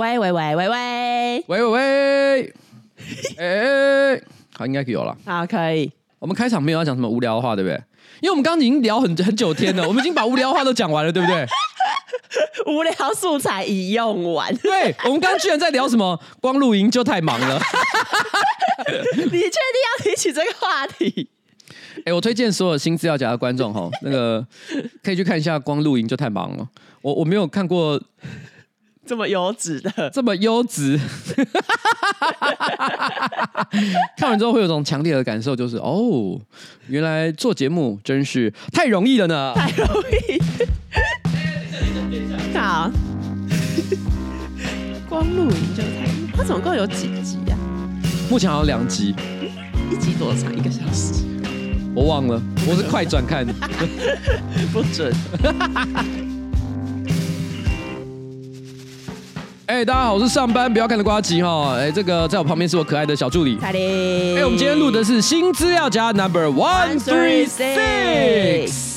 [0.00, 2.54] 喂喂喂喂喂喂喂喂，
[3.36, 4.18] 哎，
[4.56, 5.14] 好，应该可以有了。
[5.26, 5.92] 好，可以。
[6.18, 7.78] 我们开场没有要讲什么无聊的话，对不对？
[8.22, 11.46] 因为我们刚刚已经聊很很久天了，我们已经把无聊话都讲完了，对不对？
[12.72, 14.56] 无聊素材已用完。
[14.56, 16.18] 对，我们刚刚居然在聊什么？
[16.40, 17.60] 光露营就太忙了。
[19.16, 21.28] 你确定要提起这个话题？
[22.06, 24.46] 哎，我推荐所有新资料夹的观众哈，那个
[25.02, 26.64] 可以去看一下《光露营就太忙了》。
[27.02, 28.00] 我我没有看过
[29.10, 30.96] 这么优质的，这么优质。
[34.16, 36.38] 看完之后会有种强烈的感受，就是哦，
[36.86, 40.40] 原来做节目真是太容易了呢，太容易。
[42.56, 42.88] 好，
[45.10, 46.06] 光露营就太……
[46.36, 47.56] 它总共有几集呀？
[48.30, 49.12] 目前好像两集，
[49.90, 50.56] 一集多长？
[50.56, 51.14] 一个小时。
[51.96, 53.52] 我忘了，我是快转看的，
[54.72, 55.12] 不准。
[59.70, 61.76] 哎、欸，大家好，我是上班不要看的瓜吉哈。
[61.76, 63.56] 哎、欸，这个在我旁边是我可爱的小助理。
[63.62, 68.89] 哎，我们今天录的是新资料夹 Number One Three Six。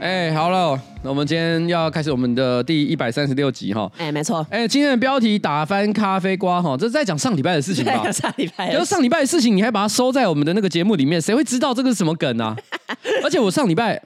[0.00, 3.90] 哎，好了，那我们今天要开始我们的第一百三十六集哈。
[3.98, 4.44] 哎，没错。
[4.50, 8.02] 哎，今天的标题打翻咖啡瓜哈，这是在讲上礼拜的事情吧？
[8.10, 12.56] 上礼拜，就是上礼拜的事情，你还把它收在我们的那个节目里面，谁会知道这个是什么梗啊？
[13.22, 14.02] 而且我上礼拜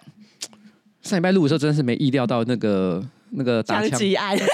[1.03, 3.01] 上礼拜录的时候，真的是没意料到那个
[3.31, 4.37] 那个打枪案。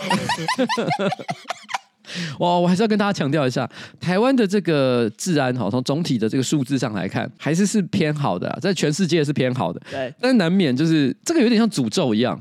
[2.40, 3.68] 哇，我还是要跟大家强调一下，
[4.00, 9.80] 台湾的这个治安哈，从总体的这个数字上来看，还是是偏好的，在全世界是偏好的。
[9.90, 12.38] 对，但是难免就是这个有点像诅咒一样，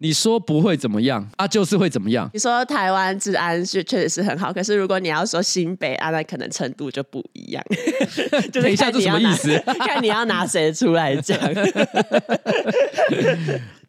[0.00, 2.28] 你说不会怎么样啊，就是会怎么样。
[2.32, 7.62] 你说台湾治安是确实是很好，可是如果你要说新北啊，那可能程度就不一样。
[8.52, 9.56] 等一下，这什么意思？
[9.80, 11.38] 看你要拿谁出来讲。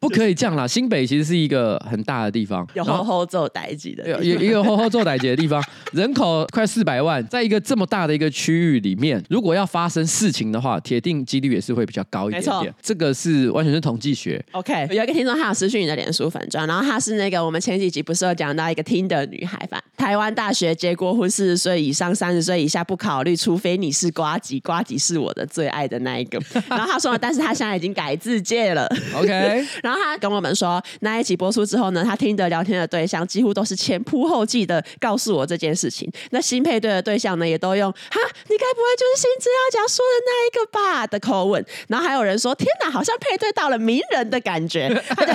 [0.04, 0.68] 不可以这样啦！
[0.68, 12.74] 新北其实是一个很大的地方，有好好做代志的，有有一个厚厚做代志的地方， 人口快四百万，在一个这么大的一个区域里面，如果要发生事情的话，铁定几率也是会比较高一点点。
[12.82, 14.44] 这个是完全是统计学。
[14.52, 19.82] OK，有一个听众他有私讯你的脸书粉砖，然后他是那个我们前几集不是有讲到一个 Tinder 女孩吧？
[19.96, 26.40] 台湾大学结过婚，四十岁以上、三十岁以下不考虑，除非你是瓜吉，瓜吉是我的最爱的那一个。
[26.68, 28.88] 然后他说，但是他现在已经改自介了。
[29.16, 29.28] OK，
[29.82, 30.82] 然后他跟我们说。
[31.02, 36.10] 那一集播出之后呢，他听的聊天的对象几乎都是前仆后继的告诉我这件事情。
[36.32, 41.64] 那新配对的对象呢，也都用“哈，你该不会就是新资料夹说的那一个吧”的口吻。
[41.88, 45.34] 然后还有人说：“天哪，好像配对到了名人的感觉。”他就，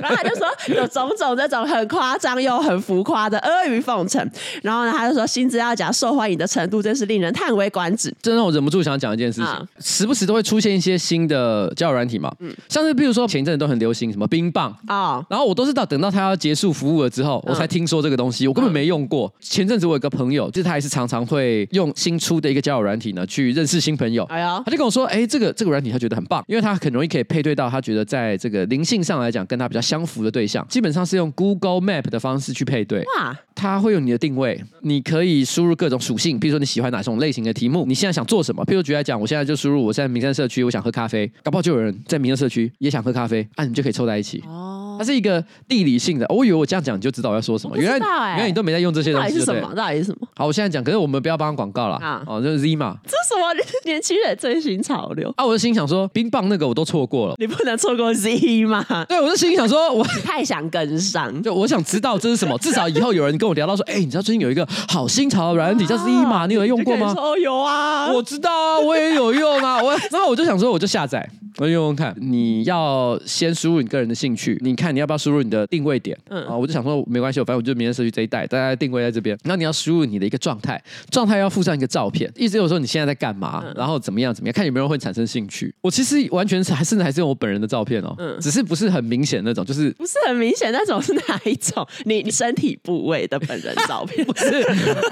[0.00, 4.30] 然后他就说有种种这种很夸张又很浮夸的阿谀奉承。
[4.62, 8.14] 然后呢，他就说新资料夹受欢迎的程度真是令人叹为观止。
[8.20, 19.32] 真让我忍不住想讲一件事情，啊、时不时都会出现一些新的交友软体嘛，嗯，像是比如说前一阵都很流行什么冰棒啊，然后我都是到等到他要结束服务了之后，我才听说这个东西，我根本没用过。
[19.40, 24.24] 前阵子我有个朋友，就是他还是常常会用新出的一个交友软体呢，去认识新朋友。
[24.24, 30.66] 哎呀，他就跟我说，哎，这个这个软体他觉得很棒，因为他很容易可以配对到他觉得在这个灵性上来讲跟他比较相符的对象。
[30.68, 33.00] 基本上是用 Google Map 的方式去配对。
[33.16, 38.64] 哇，他会用你的定位，你可以输入各种属性，比如说你喜欢哪种类型的题目，你现在想做什么？
[38.66, 44.42] 譬如举例来讲，我现在就输入我现在民生社区，我想喝咖啡，搞不好就有人在民生社区也想喝咖啡，啊，你就可以凑在一起。
[44.46, 46.26] 哦，它是一个地理性的。
[46.28, 47.76] 我以为我这样讲你就知道我要说什么。
[47.76, 47.98] 原来
[48.36, 49.28] 原来你都没在用这些东西。
[49.28, 49.74] 到底是什么？
[49.74, 50.28] 到底是什么？
[50.36, 51.96] 好，我现在讲，可是我们不要帮广告了。
[51.96, 52.96] 啊，哦，就是 Z 嘛。
[53.04, 53.46] 这是什么
[53.84, 55.32] 年轻人最新潮流？
[55.36, 57.34] 啊，我就心想说，冰棒那个我都错过了。
[57.38, 58.84] 你不能错过 Z 嘛？
[59.08, 61.26] 对，我就心想说，我 太想跟上。
[61.42, 66.46] 就我想知道这是什么，至少以后有人跟我聊到说，哎，你知道最近有一个好新潮的软体叫 Z 嘛？
[66.46, 67.14] 你有用过吗？
[67.16, 69.82] 哦，有啊，我知道啊，我也有用啊。
[69.82, 71.28] 我然后我就想说，我就下载。
[71.58, 76.16] 我用用看，你要先输入你个人的兴趣，你看你要不要输入你的定位点？
[76.28, 79.36] 嗯啊，我就想说没关系，反正我就民生社区这一带，大家定位在这边。
[79.44, 85.74] 那你要输入你的一个状态，状态要附上一个照片，意思就是说你现在在干嘛，嗯、然后怎么样怎么样，看有没有人会产生兴趣。
[85.80, 91.86] 我其实完全是还甚至还是用我本人的照片哦，嗯，只是不是很明显那种，就是不是很明显那种是哪一种？
[92.04, 94.24] 你 你身体部位的本人照片？
[94.26, 94.62] 不是，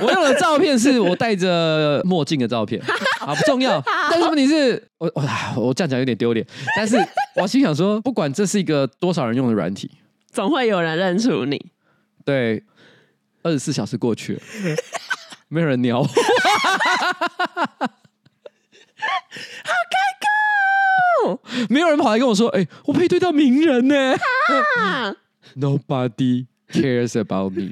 [0.02, 2.81] 我用的照片是我戴着墨镜的照片，
[3.20, 3.82] 啊，不重要。
[4.11, 4.82] 但是问题是。
[4.97, 5.23] 我我
[5.67, 6.46] 我这样讲有点丢脸，
[6.76, 6.96] 但是
[7.36, 9.90] 我心想说，不管这是一个多少人用的软体，
[10.31, 11.72] 总会有人认出你。
[12.25, 12.62] 对，
[13.42, 14.40] 二十四小时过去了，
[15.48, 16.14] 没有人鸟我，好
[19.92, 21.38] 尴尬，
[21.69, 24.16] 没有人跑来跟我说，哎、欸，我配对到名人呢。
[24.78, 25.14] 啊、
[25.56, 27.70] Nobody cares about me，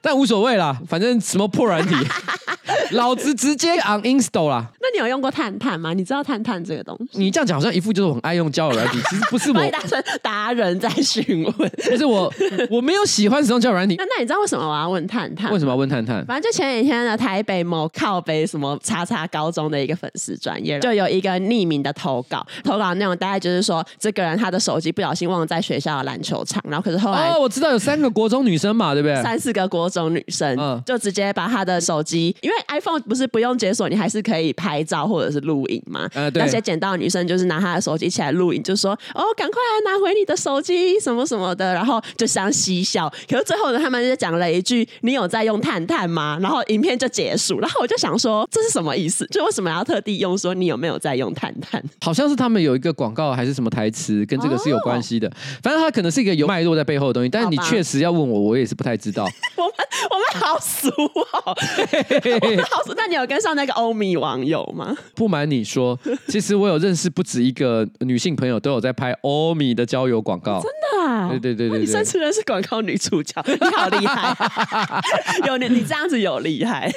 [0.00, 1.94] 但无所谓啦，反正什么破软体，
[2.92, 4.66] 老子直接 on install 啦。
[4.80, 5.92] 那你有用过探探吗？
[5.92, 7.18] 你知道探探这个东西？
[7.18, 9.70] 你这样讲好像一副就是我很爱用交友软体， 其实不是我。
[9.70, 11.52] 达成达人在询问，
[11.90, 12.32] 不是我，
[12.70, 13.94] 我没有喜欢使用交友软体。
[13.96, 15.52] 那那你知道为什么我要问探探？
[15.52, 16.24] 为什么要问探探？
[16.26, 29.22] 反正就前几天的台北某靠北什么叉叉高中的一个粉丝专业，就有一个匿名的投稿，投稿内容大概就是说，这个人他的手机不小心忘在学校的篮球场，然后可是后来哦，我知道有三个国中女生嘛，对不对？
[29.22, 36.08] 三四个国中女生，嗯，就直接把他的手机，因为 iPhone 不是不用解锁，你还是可以拍照或者是录影嘛。
[36.14, 36.42] 呃，对。
[36.42, 43.10] 那些捡到女生就是拿她的手机起来录影，就说：“哦，赶快来拿回你的手机，什么什么的。”然后就相嬉笑。
[43.28, 47.60] 可是最后呢，他们就讲了一句：“你有在用探探吗？”然后影片就结束。
[47.60, 49.26] 然后我就想说，这是什么意思？
[49.30, 51.82] 就为什么要特地用说你有没有在用探探？
[52.00, 55.28] 好像是他们有一个广告还是什么台词跟这个是有关系的。
[55.28, 55.32] 哦、
[55.62, 57.28] 反正它可能是一个有脉络在背后的东西。
[57.28, 59.24] 但是你确实要问我，我也是不太知道。
[59.56, 59.72] 我们
[60.10, 61.54] 我们好俗哦，
[62.96, 64.96] 那你有跟上那个欧米网友吗？
[65.14, 65.98] 不瞒你说，
[66.28, 70.60] 其实我有认识不止一个女性朋友，都有在拍欧米的交友广告。
[70.62, 71.28] 真的啊？
[71.40, 74.34] 对对对你甚至认识广告女主角，你好厉害！
[75.46, 76.92] 有你你这样子有厉害，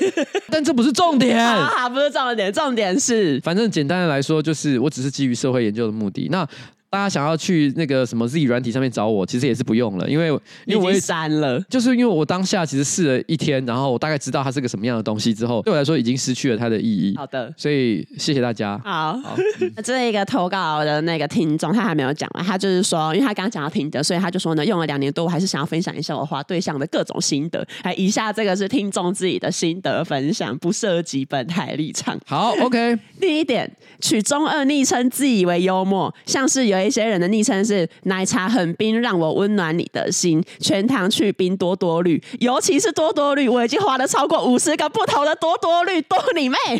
[0.49, 1.37] 但这不是重点。
[1.37, 6.27] 啊，不是重点，重点是，反正简单的来说，就是我只是基于社会研究的目的。
[6.31, 6.47] 那。
[6.93, 10.27] 大家想要去那个什么 Z 软体上面找我，其实也是不用了，因为
[10.67, 17.15] 因为我删了，就是因为我当下其实试了一天，然后我大概知道它是个什么样的东西之后，对我来说已经失去了它的意义。
[17.17, 18.79] 好的，所以谢谢大家。
[18.85, 27.65] 好，好嗯、这一个投稿的那个听众，他还没有讲完，他就是说，因为他刚刚讲到听的，所以他就说呢，用了两年多，我还是想要分享一下我花对象的各种心得。
[27.81, 32.19] 哎，以下这个是听众自己的心得分享，不涉及本台立场。
[32.27, 32.95] 好，OK。
[33.19, 33.67] 第一点，
[33.99, 37.63] 取中二昵称自以为幽默，像是有一些人的昵称。
[37.63, 40.43] 是奶茶很冰，让我温暖你的心。
[40.59, 46.57] 全糖去冰多多绿，尤其是多多绿，我已经花了超过五十个不同的多多绿，多你妹！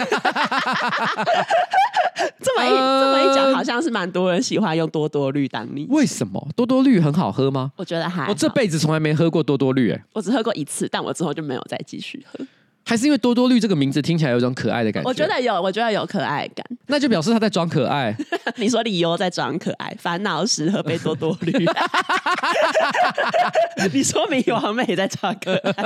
[2.41, 5.87] 这么一这么一讲，好像是蛮多人喜欢用多多绿当你。
[5.89, 7.71] 为什么多多绿很好喝吗？
[7.77, 12.45] 我觉得还我这辈子从来没喝过多多绿，欸，哎，我只喝过一次，但我之后就没有再继续喝。
[12.85, 15.07] 还是因为多多绿这个名字听起来有一种可爱的感觉。
[15.07, 16.65] 我觉得有，我觉得有可爱感。
[16.87, 18.15] 那就表示他在装可爱。
[18.57, 21.51] 你说理由在装可爱，烦恼时喝杯多多绿。
[23.93, 25.83] 你说迷王美在装可爱，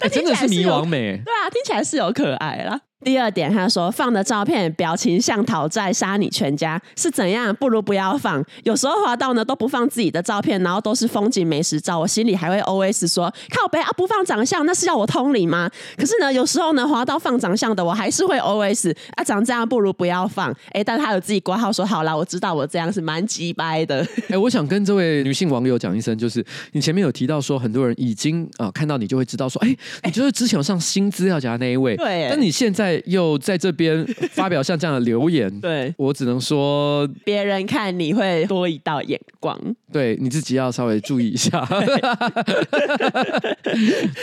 [0.00, 1.20] 欸、 真的是迷王美。
[1.24, 2.80] 对啊，听起来是有可爱啦。
[3.02, 7.54] 第二点，他说放的照片表情像讨债杀你全家是怎样？
[7.56, 8.42] 不如不要放。
[8.62, 15.68] 有时候滑到呢都不放自己的照片，然后都是风景美食照，我心里还会 OS 说靠北啊，不放长相那是要我通灵吗？
[15.96, 20.50] 可是呢，有时候呢滑到放长相的，我还是会 OS 啊，长这样不如不要放。
[20.66, 24.00] 哎、欸，但他有自己挂号说好啦，我知道我这样是蛮鸡掰的。
[24.02, 32.91] 哎、欸，我想跟这位女性网友讲一声，就是你前面有提到说很多人已经啊、呃、看到你就会知道说，哎、欸，你就是之前有上新资料夹那一位，对，但你现在。
[33.06, 39.58] 又在这边发表像这样的留言， 对，我只能说，别人看你会多一道眼光，
[39.92, 41.66] 对，你自己要稍微注意一下。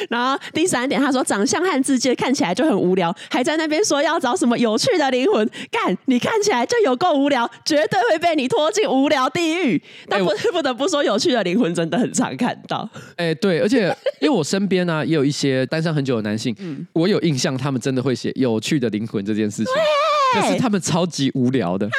[0.09, 9.81] 然后第三点，他说长相和自介看起来就很无聊，还在那边说要找什么有趣的灵魂，干，你看起来就有够无聊，绝对会被你拖进无聊地狱。
[10.07, 12.89] 但不 不得不说，有趣的灵魂真的很常看到。
[13.15, 19.73] 哎、欸，对，而且因为我身边呢、啊、也有一些单身很久的男性，嗯，我有印象，他们真的会写有趣的灵魂这件事情，
[20.41, 21.89] 可是他们超级无聊的。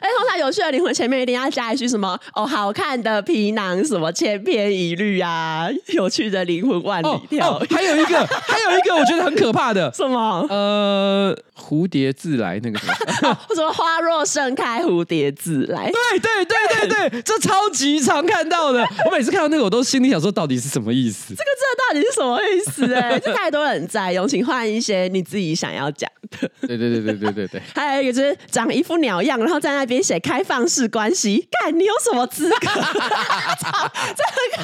[0.00, 2.16] 哎，通常有趣的灵魂前面一定要加一句什么？
[2.32, 5.68] 哦，好看的皮囊什么千篇一律啊？
[5.92, 7.50] 有趣的灵魂万里挑。
[7.50, 9.90] 哦哦，还有一个，还有一个，我觉得很可怕的。
[9.92, 10.46] 什么？
[10.48, 12.94] 呃，蝴蝶自来那个什么？
[13.28, 15.90] 哦，什么花若盛开，蝴蝶自来？
[15.90, 18.86] 对对对对对，这超级常看到的。
[19.04, 21.34] 我每次看到那个，我都心里想说，到底是什么意思？
[21.34, 22.94] 这个这到底是什么意思？
[22.94, 26.48] 哎， 这太多人在用，请换一些你自己想要讲的。
[26.60, 27.62] 对对对对对对对。
[27.74, 29.88] 还有一个就是长一副鸟样，然后在那。
[29.88, 32.66] 边写开放式关系，干你有什么资格？
[32.66, 34.62] 操，这很靠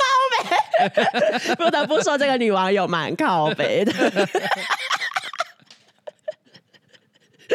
[1.48, 1.54] 北。
[1.54, 3.92] 不得不说，这个女网友蛮靠北的。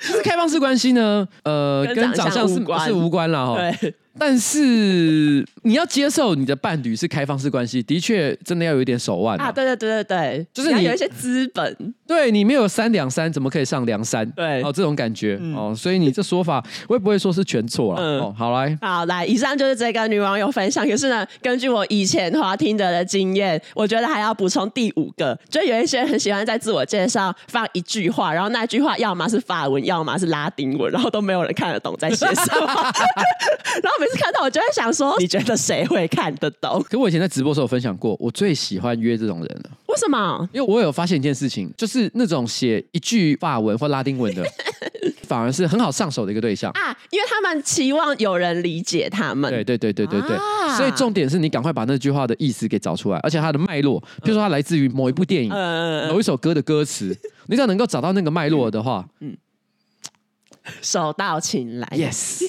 [0.00, 2.54] 就是开放式关系呢，呃，跟长相是
[2.86, 3.56] 是无关了哈。
[3.80, 3.94] 对。
[4.18, 9.50] 但是你要接受你的伴侣是开放式关系，的确真的要有一点手腕啊！
[9.50, 14.28] 对对对对对，就是你，你有一些资本，对你没有三两三，怎么可以上梁山？
[14.30, 18.34] 对哦，这种感觉、嗯、哦，所以你这说法我也不会说是全错了、嗯、哦。
[18.38, 20.88] 好来，好来，以上就是这个女网友分享。
[20.88, 32.66] 可是呢，根据我以前滑听的的经验，我觉得还要补充第五个，就有一些人很喜欢在自我介绍放一句话，然后那句话要么是法文，要么是拉丁文，然后都没有人看得懂在写什么，
[33.82, 34.03] 然后。
[34.04, 36.84] 每次看到我就会想说，你觉得谁会看得懂？
[36.90, 39.70] 可我以前在直播的时候分享过，我最喜欢约这种人了。
[39.86, 40.46] 为什么？
[40.52, 44.44] 因为我有发现一件事情，就是那种写一句法文或拉丁文的，
[45.26, 49.50] 反而是很好上手的一个对象啊，因为他们期望有人理解他们。
[49.50, 59.30] 对对对对对对，啊、所以重点是你赶快把那句话的意思给找出来，而且它的脉络，比如说它来自于某一部电影、嗯、某一首歌的歌词，你只要能够找到那个脉络的话，嗯。
[59.30, 59.36] 嗯
[60.80, 62.40] 手到擒来，yes，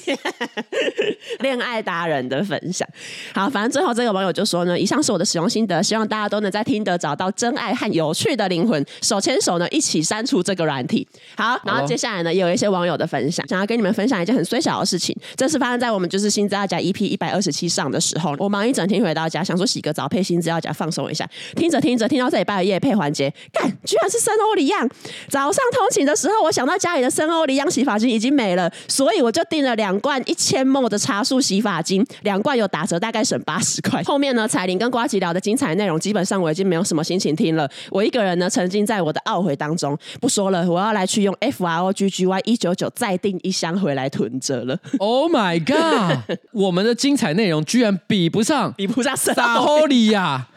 [1.40, 2.86] 恋爱达人的分享。
[3.34, 11.06] 好，反正最后这个网友就说呢，以上是我的使用心得，希望大家都能在听得找到真爱和有趣的灵魂，手牵手呢一起删除这个软体。
[11.36, 15.16] 好，然后接下来呢，也有一些网友的分享，想要跟你们分享一件很衰小的事情。
[15.36, 24.88] 这是发生在我们就是新资料夹 EP 一百二十七上的时候，我忙一整天回到家，想说洗个澡配新资料夹放松一下，听着听着听到这礼拜的业配环节，干，居然是森欧里漾。
[25.28, 28.06] 早上通勤的时候，我想到家里的森欧里漾洗发精。
[28.06, 34.02] 已经没了，所以我就订了两罐一千 ml 的茶树洗发精，两罐有打折，大概省八十块。
[34.04, 37.68] 后面呢，彩玲跟瓜吉聊的精彩内容，基本上我已经没有什么心情听了。
[37.90, 39.96] 我一个人呢，沉浸在我的懊悔当中。
[40.20, 44.78] 不说了，我要来去用 F R O G G Y 一九九再订一箱回来囤着了。
[44.98, 46.38] Oh my god！
[46.52, 50.48] 我们的精彩内容居然比不上，比不上撒吼利亚。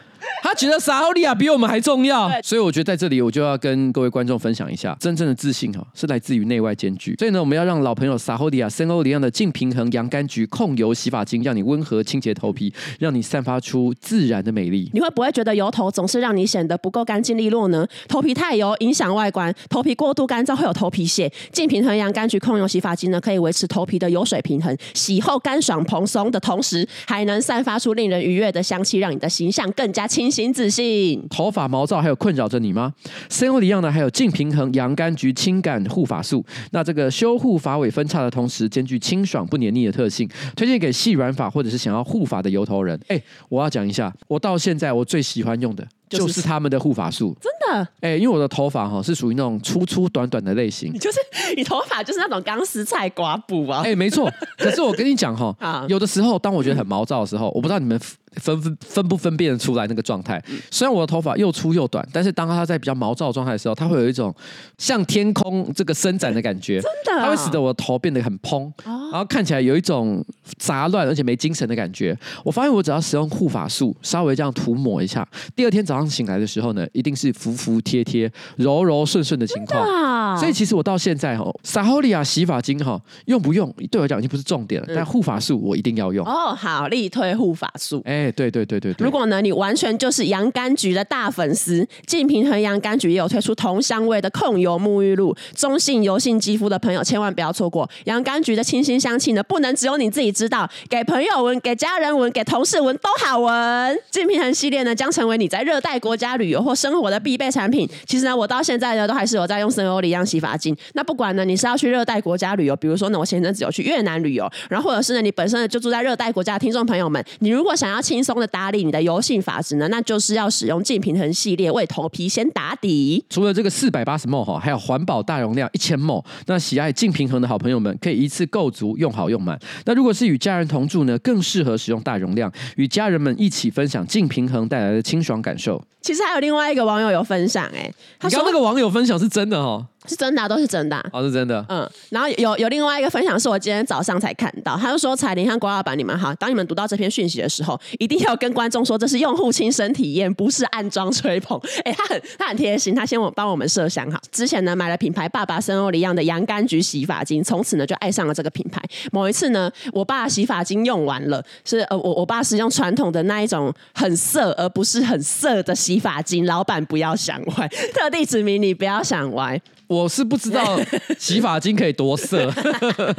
[0.41, 7.15] 他觉得撒欧利亚比我们还重要，所以我觉得在这里我就要跟各位观众分享一下，真正的自信哈是来自于内外兼具。
[7.19, 14.89] 所以呢，我们要让老朋友撒欧利亚森欧利亚的净平衡洋甘菊控油洗发精，让你温和清洁头皮，让你散发出自然的美丽。
[14.93, 17.86] 你会不会觉得油头总是让你显得不够干净利落呢？
[18.08, 21.31] 头皮太油影响外观，头皮过度干燥会有头皮屑。
[21.51, 31.25] 净平衡洋甘菊控油洗发精呢，可以维持头皮的油水平衡，洗后干爽蓬松的同时，还能散发出令人愉悦的香气，让你的形象更加清行自信。
[31.29, 32.93] 头发毛躁还有困扰着你吗？
[33.29, 36.45] 森欧里漾呢，还有净平衡洋甘菊清感护发素。
[36.71, 43.00] 那这个修护发尾分叉的同时，兼具清爽不黏腻的特性，推荐给细软发或者是想要护发的油头人。
[43.07, 45.88] 哎，我要讲一下，我到现在我最喜欢用的。
[46.09, 51.19] 就是他们的护发素，真的哎、欸，因为我的头发哈是属于那种粗粗短短的类型，就是
[51.55, 54.31] 你头发就是那种钢丝菜刮布啊，哎、欸，没错。
[54.57, 57.99] 可是我跟你讲哈，有的时候当我觉得很毛躁的时候，我不知道你们
[58.33, 60.43] 分分分不分辨得出来那个状态。
[60.71, 64.33] 虽然我的头发又粗又短，但是当它在比较毛躁的状态的时候，它会有一种
[64.77, 70.23] 像天空这个伸展的感觉，真的，它会使得我的头变得很蓬，然后看起来有一种
[70.57, 72.17] 杂乱而且没精神的感觉。
[72.43, 75.99] 我发现我只要使用护发素，稍微这样涂抹一下，第二天早上。
[76.00, 80.38] 刚醒来的时候呢，一定是服服帖帖、柔柔顺顺的情况。
[80.39, 84.88] 所以其实我到现在哈，撒欧利亚洗发精哈用不用，对我讲已经不是重点了。
[84.96, 86.25] 但护发素我一定要用。
[86.25, 88.01] 哦，好，力推护发素。
[88.06, 89.03] 哎，对对对对对。
[89.03, 95.36] 如果呢，你完全就是洋甘菊的大粉丝，净平衡洋甘菊也有推出同香味的控油沐浴露。
[95.53, 104.00] 中性油性肌肤的朋友千万不要错过洋甘菊的清新香气呢，不能只有你自己知道，给朋友闻、给家人闻、给同事闻都好闻。
[104.10, 105.88] 净平衡系列呢，将成为你在热带。
[105.91, 110.75] 在国家旅游或生活的必备产品，其实呢，我到现在呢都还是有在用森欧里漾洗发精。
[110.93, 123.25] 那不管呢，你是要去热带国家旅游，比如说呢，我前阵子有去越南旅游，然后或者是呢，你本身呢就住在热带国家的听众朋友们，你如果想要轻松的打理你的油性发质呢，那就是要使用净平衡系列为头皮先打底。
[123.27, 126.24] 除了这个四百八十 ml 哈，还有环保大容量一千 ml。
[126.46, 129.60] 那喜爱净平衡的好朋友们可以一次购足，用好用满。
[129.86, 135.78] 那如果是与家人同住呢，更适合使用大容量，与家人们一起分享净平衡带来的清爽感受。
[136.01, 139.86] 其实还有另外一个网友有分享，哎，他说那个网友分享是真的哦。
[140.07, 141.05] 是真的、啊，都是真的、啊。
[141.12, 141.63] 哦，是真的。
[141.67, 151.59] 嗯，然后有有另外一个分享是我今天早上才看到，他就说彩铃和郭老板你们好，当你们读到这篇讯息的时候，一定要跟观众说这是用户亲身体验，不是暗装吹捧。
[151.83, 154.17] 哎， 他很他很贴心，他先我帮我们设想好。
[154.31, 158.81] 之前呢买了品牌爸爸森欧里样的洋甘菊洗发精，从此呢就爱上了这个品牌。
[159.12, 169.61] 某一次呢，我爸洗发精用完了，是呃我我爸是用传统的那一种很涩而不是很涩的洗发精，老板不要想歪，特地指明你不要想歪。
[169.88, 170.79] 我是不知道
[171.17, 172.47] 洗发精可以多色，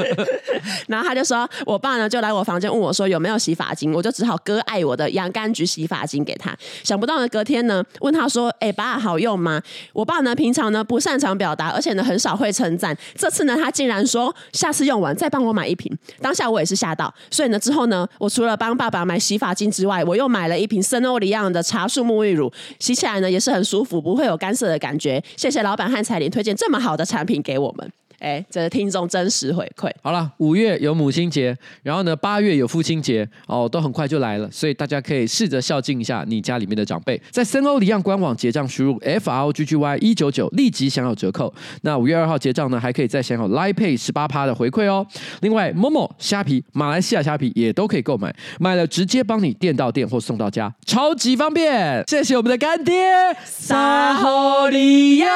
[0.86, 6.56] 然后他就说，我爸呢就来我房间问我说有没有洗发精，我就只好割爱我的洋甘菊洗发精给他。
[6.84, 9.60] 想不到呢，隔天呢问他说，哎、欸，爸好用吗？
[9.92, 12.96] 我爸呢平常呢不擅长表达，而且呢很少会称赞。
[13.16, 15.92] 这次呢他竟然说下次用完再帮我买一瓶。
[16.22, 22.39] 当下我也是吓到，所以呢之后呢我除了帮爸爸买洗发精之外，我又买了一瓶森欧黎漾的茶树沐浴乳，
[22.78, 25.20] 洗起来呢也是很舒服，不会有干涩的感觉。
[25.36, 26.54] 谢谢老板和彩玲推荐。
[26.54, 29.90] 这么好的产品给我们，哎，这是听众真实回馈。
[30.02, 41.52] 好了，五月有母亲节，然后呢，八月有父亲节，哦，都很快就来了，所以大家可以试着孝敬一下你家里面的长辈，在森欧里漾官网结账，输入 F R O G G Y 一九九，立即享有折扣。
[41.82, 45.06] 那五月二号结账呢，还可以再享有 Line Pay 十八趴的回馈哦。
[45.40, 52.04] 另外，Momo 虾皮、马来西亚虾皮也都可以购买，买了直接帮你店到店或送到家，超级方便。
[52.06, 55.30] 谢谢我们的干爹，撒吼利亚。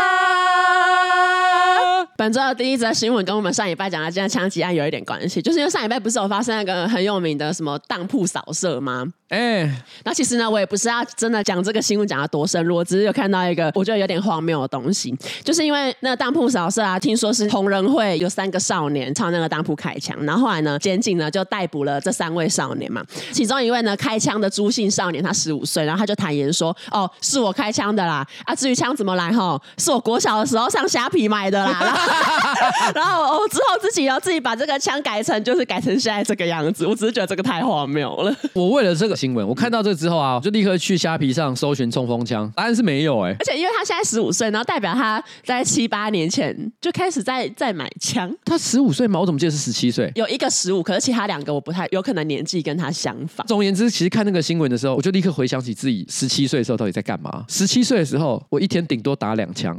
[2.16, 9.04] 本周的第一则新闻跟我们上礼拜讲的这样枪击案有一点关系，就是因为上礼拜不是有发生那个很有名的什么当铺扫射吗？
[9.28, 9.70] 哎、欸，
[10.04, 15.12] 那其实呢，我也不是要真的讲这个新闻讲得多深入，我只是有看到一个我觉得有点荒谬的东西，
[15.42, 23.02] 就是因为那个当铺扫射啊，听说是同仁会有三个少年朝那个当铺开枪，然后后来呢，检警呢就逮捕了这三位少年嘛，
[23.32, 31.98] 其中一位呢开枪的朱姓少年他十五岁，然后他就坦言说，哦，是我开枪的啦，啊，至于枪怎么来吼，是我国小的时候上虾皮买的啦，
[32.94, 39.14] 然后，然后我之后自己要自己把这个枪改成就是改成现在这个样子，我只是觉得这个太荒谬了， 我为了这个。
[39.14, 43.36] 新闻，我看到这个之后啊，我就立刻去虾皮上搜寻冲锋枪，答案是没有哎、欸。
[43.38, 48.30] 而且因为他现在十五岁，然后代表他在七八年前就开始在在买枪。
[48.44, 49.20] 他十五岁吗？
[49.20, 50.10] 我怎么记得是十七岁？
[50.16, 53.46] 有一个十五，可是其他两个我不太有可能年纪跟他相仿。
[53.46, 57.44] 总而言之，其实看那个新闻的时候，我就立刻回想起自己十七岁的时候到底在干嘛。
[57.48, 59.78] 十七岁的时候，我一天顶多打两枪，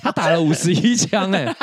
[0.00, 1.56] 他打了五十一枪哎、欸，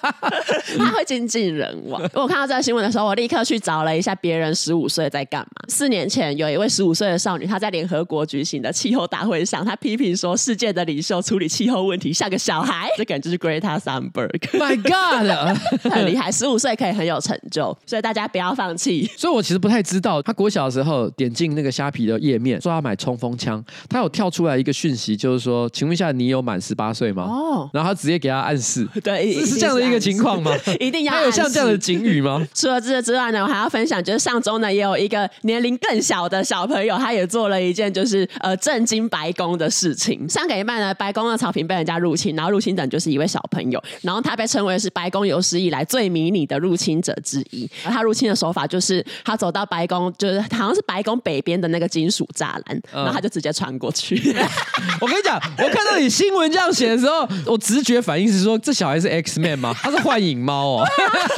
[0.78, 2.00] 他会精尽人亡。
[2.12, 5.62] 我看到这个新闻的时候，我立刻去找了一下别人十五岁在干嘛。
[5.68, 12.88] 四年前有一一位十五岁的少女，她在联合国举行的气候大会上，她批评说，世界的领袖处理气候问题像个小孩。
[12.98, 14.40] 这个人就是 Greta Thunberg。
[14.58, 15.56] My God，
[15.92, 19.08] 很厉害，十五岁可以很有成就，所以大家不要放弃。
[19.16, 27.22] 所以我其实不太知道，他国小的时候点进那个虾皮的页面，说要买冲锋枪，他有跳出来一个讯息，就是说，请问一下，你有满十八岁吗？
[27.22, 30.52] 哦，然后他直接给他暗示，对，是这样的一个情况吗？
[30.78, 32.46] 一定要他有像这样的警语吗？
[32.54, 36.42] 除了这个之外呢，我还要分享，就是上周呢，也有一个年龄更小的。
[36.42, 40.26] 小朋友，他也做了一件就是呃震惊白宫的事情。
[40.28, 47.68] 上个礼拜呢，白宫的草坪被人家入侵，然后入侵者就是一位小朋友，然后他被称为是白宫有史以来最迷你的入侵者之一。
[47.84, 54.16] 而他入侵的手法就是他走到白宫，就是好像是白宫北边的那个金属栅栏，然后他就直接穿过去。
[55.00, 59.67] 我跟你讲，我看到你新闻这样写的时候，我直觉反应是说，这小孩是 X Man 吗？
[59.74, 60.84] 他是幻影猫哦。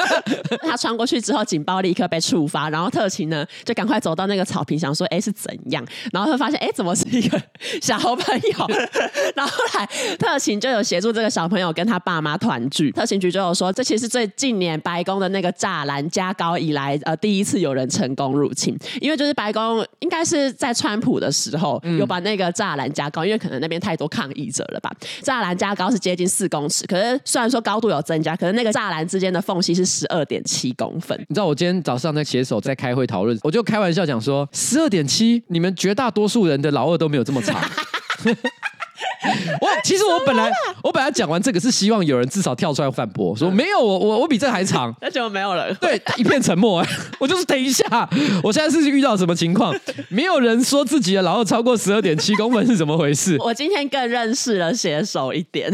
[0.62, 4.94] 他穿过去之后，警报立刻被触发，然后特勤呢就赶快走到那个草坪想。
[4.94, 5.84] 说哎是怎样？
[6.12, 7.40] 然后他发现哎怎么是一个
[7.80, 8.66] 小朋友？
[9.34, 9.88] 然后后来
[10.18, 12.90] 特勤就有协助这个小朋友跟他爸妈团聚。
[12.90, 18.76] 特勤局就有说，这其实最近年白宫的那个栅栏加高以来呃第一次有人成功入侵。
[19.00, 24.92] 因为就是白宫应该是在川普的时候有把那个栅栏加高，因为可能那边太多抗议者了吧。
[25.22, 31.18] 栅栏加高是接近四公尺，可是虽然说高度有增可是那个栅栏之间的缝隙是十二点七公分。
[31.28, 37.60] 你知道我今天早上在携手在开会讨论，我就开玩笑讲说十二点七，你们绝大多数人的老二都没有这么长。
[39.60, 40.50] 我其实我本来
[40.82, 45.72] 我本来讲完这个是希望有人至少跳出来反驳，说没有我我我比这还长，那就没有了。
[45.74, 46.84] 对，一片沉默。
[47.18, 47.84] 我就是等一下，
[48.42, 49.74] 我现在是遇到什么情况？
[50.08, 53.36] 没有人说自己的老二超过十二点七公分是怎么回事？
[53.40, 55.70] 我今天更认识了写手一点，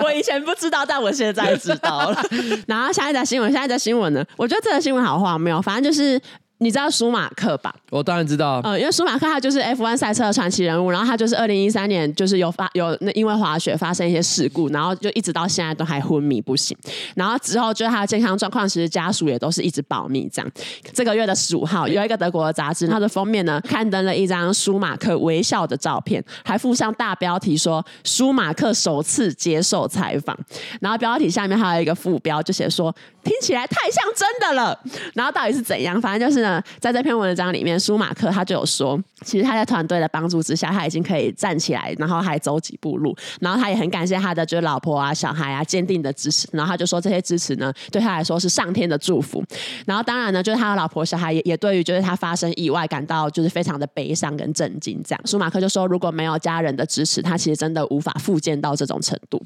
[0.00, 2.22] 我以前不知道，但我现在知道了。
[2.66, 4.24] 然后下一则新闻，下一则新闻呢？
[4.36, 6.20] 我觉得这个新闻好荒谬，反正就是。
[6.62, 7.74] 你知道舒马克吧？
[7.90, 8.60] 我当然知道。
[8.62, 16.76] 呃，因为舒马克他就是 F1 赛车的传奇人物，然后他就是二零一三年就是有发有那因为滑雪发生一些事故，然后就一直到现在都还昏迷不醒。
[17.16, 20.50] 然后之后就是他的健康状况，其实家属也都是一直保密这样。
[20.94, 30.38] 这个月的十五号，有一个德国的杂志，它的封面呢刊登了一张舒马克微笑的照片，还附上大标题说舒马克首次接受采访。
[30.80, 34.78] 然后标题下面还有一个副标，就写说听起来太像真的了。
[35.14, 36.00] 然后到底是怎样？
[36.00, 36.62] 反正就是呢。
[36.80, 49.42] 在这篇文章里面，舒马克他就有说，其实他在团队的帮助之下，他已经可以站起来，然后还走几步路，然后他也很感谢他的就是老婆啊、小孩啊坚定的支持，然后他就说这些支持呢，对他来说是上天的祝福。
[49.86, 55.00] 然后当然呢，就是他的老婆小孩也也对于就是他发生意外感到就是非常的悲伤跟震惊。
[55.04, 59.40] 这样，舒马克就说，如果没有家人的支持，他其实真的无法复健到这种程度。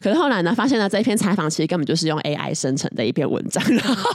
[0.00, 4.10] 可是后来呢，发现了这篇采访其实根本就是用 AI 生成的一篇文章，然后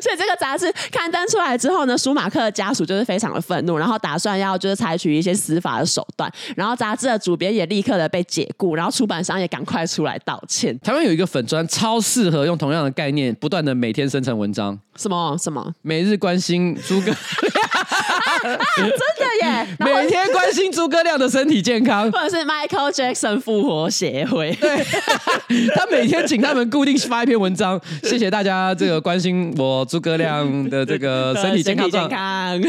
[0.00, 10.78] 所以这个杂志刊登出来之后呢，舒马克的家属就是非常的愤怒，然后打算要就是采取一些司法的手段，然后杂志的主编也立刻的被解雇，然后出版商也赶快出来道歉。
[10.80, 14.78] 台湾有一个粉砖超适合用同样的概念，不断的每天生成文章。
[14.96, 15.72] 什么什么？
[15.82, 17.12] 每日关心猪哥。
[18.42, 19.66] 真的耶！
[19.80, 24.84] 每天关心诸葛亮的身体健康， 或者是 Michael Jackson 复活协会，对，
[25.74, 31.90] 他每天请他们固定发一篇文章，谢谢大家这个关心我诸葛亮的这个身体健康。
[31.90, 32.60] 健康，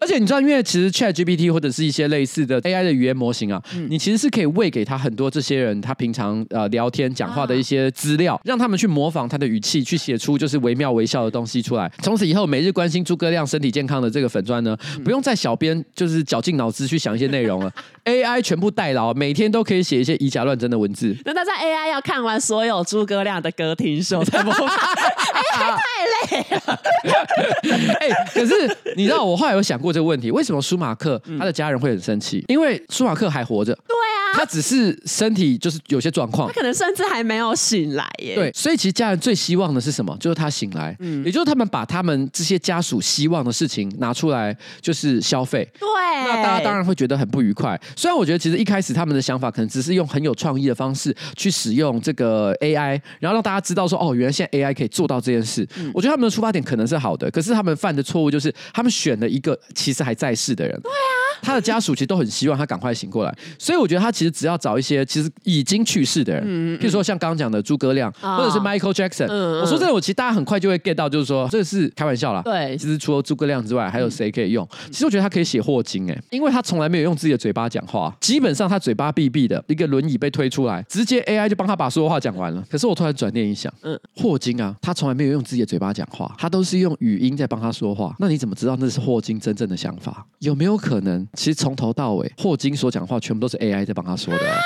[0.00, 11.90] 而且你知道，因为其实 Chat GPT 或者是一些类似的 AI 的语言模型啊，嗯、你其实是可以喂给他很多这些人他平常呃聊天讲话的一些资料，啊、让他们去模仿他的语气，去写出就是惟妙惟肖的东西出来。
[12.02, 17.72] 从此以后，每日关心诸葛亮身体健康的这个粉砖呢，嗯、不用在小编就是绞尽脑汁去想一些内容了。
[18.08, 21.16] ，AI 全部代劳，每天都可以写一些以假乱真的文字。
[21.24, 26.80] 那他在 AI 要看完所有诸葛亮的歌厅秀才模仿，AI 太累了。
[28.00, 32.44] 哎、欸，可是你知道，我后来有想过这个问题，为什么舒马克他的家人会很生气？
[32.48, 33.72] 因为舒马克还活着。
[33.74, 34.16] 对啊。
[34.34, 38.34] 他只是身体就是有些状况，他可能甚至还没有醒来耶。
[38.34, 40.14] 对，所以其实家人最希望的是什么？
[40.20, 45.66] 就是他醒来，嗯，也就是他们把他们这些家属希望的事情拿出来，就是消费。
[45.80, 45.88] 对，
[46.26, 47.80] 那大家当然会觉得很不愉快。
[47.98, 55.66] 虽然我觉得其实一开始他们的想法可能只是用很有创意的方式去使用这个 AI，然后让大家知道说，哦，原来现在 AI 可以做到这件事。
[55.76, 60.80] 嗯，我觉得他们的出发点可能是好的，可是他们犯的错误就是他们选了一个其实还在世的人。
[60.80, 61.18] 对啊。
[61.40, 69.28] 他的家属其实都很希望他赶快醒过来，所以我觉得他其实只要找一些其实已经去世的人，嗯、譬如说像刚刚讲的诸葛亮，哦、或者是 Michael Jackson。
[69.28, 72.42] 嗯、我说真的，我其实大家很快就会 get 到，就是说这个是开玩笑啦。
[72.42, 74.68] 对，其实除了诸葛亮之外，还有谁可以用？
[74.84, 82.62] 嗯、其实我觉得他可以写霍金，哎，因为他从来没有用自己的嘴巴讲话，基本上他嘴巴闭闭的，一个轮椅被推出来，直接 AI 就帮他把所有话讲完了。
[82.70, 88.14] 可是我突然转念一想，嗯，霍金啊，他从来没有用自己的嘴巴讲话，他都是用语音在帮他说话。
[88.18, 90.26] 那你怎么知道那是霍金真正的想法？
[90.40, 94.56] 有没有可能，其实从头到尾霍金所讲话全部都是 AI 在帮他说的啊？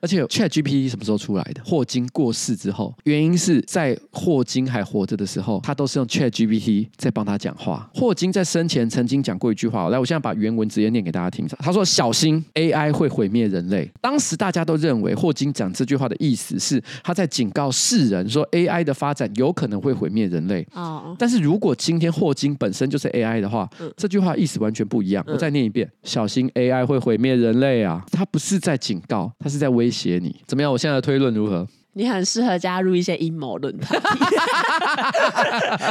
[0.00, 1.62] 而且 ChatGPT 什么时候出来的？
[1.64, 7.88] 霍金过世之后，原因是在霍金还活着的时候，他都是用 ChatGPT 在帮他讲话。
[7.94, 11.46] 霍金在生前曾经讲过一句话，来，我现在把原文直接念给大家听。
[11.58, 20.66] 他说：“小心 AI 会毁灭人类。”当时大家都认为霍金讲这句话的意思是他在警告世人说 AI 的发展有可能会毁灭人类。
[20.72, 25.24] 哦，但是如果今天霍金本身就是 AI 的话，这句话意思完全不一样。
[25.28, 30.34] 我再念一遍：“小心 AI 会毁灭人类啊！”他不是在警告，他是在威胁你。
[30.46, 30.70] 怎么样？
[30.72, 31.66] 我现在的推论如何？
[31.94, 33.74] 你很适合加入一些阴谋论。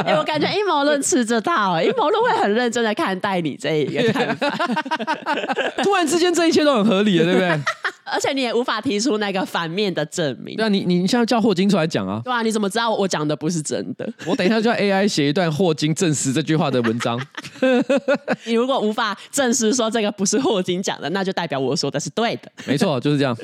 [0.04, 4.50] 哎， 我感觉阴谋论吃这套，阴谋论会很认真的看待你这一个看法。
[5.82, 7.48] 突然之间，这一切都很合理了，对不对？
[8.04, 10.56] 而且你也无法提出那个反面的证明。
[10.56, 12.20] 对啊，你你现在叫霍金出来讲啊？
[12.24, 14.06] 对啊，你怎么知道我讲的不是真的？
[14.26, 17.18] 我等一下就叫 AI 写一段霍金证实这句话的文章。
[18.44, 22.50] 你如果无法证实说这个不是霍金讲的，那就代表我说的是对的。
[22.66, 23.34] 没错，就是这样。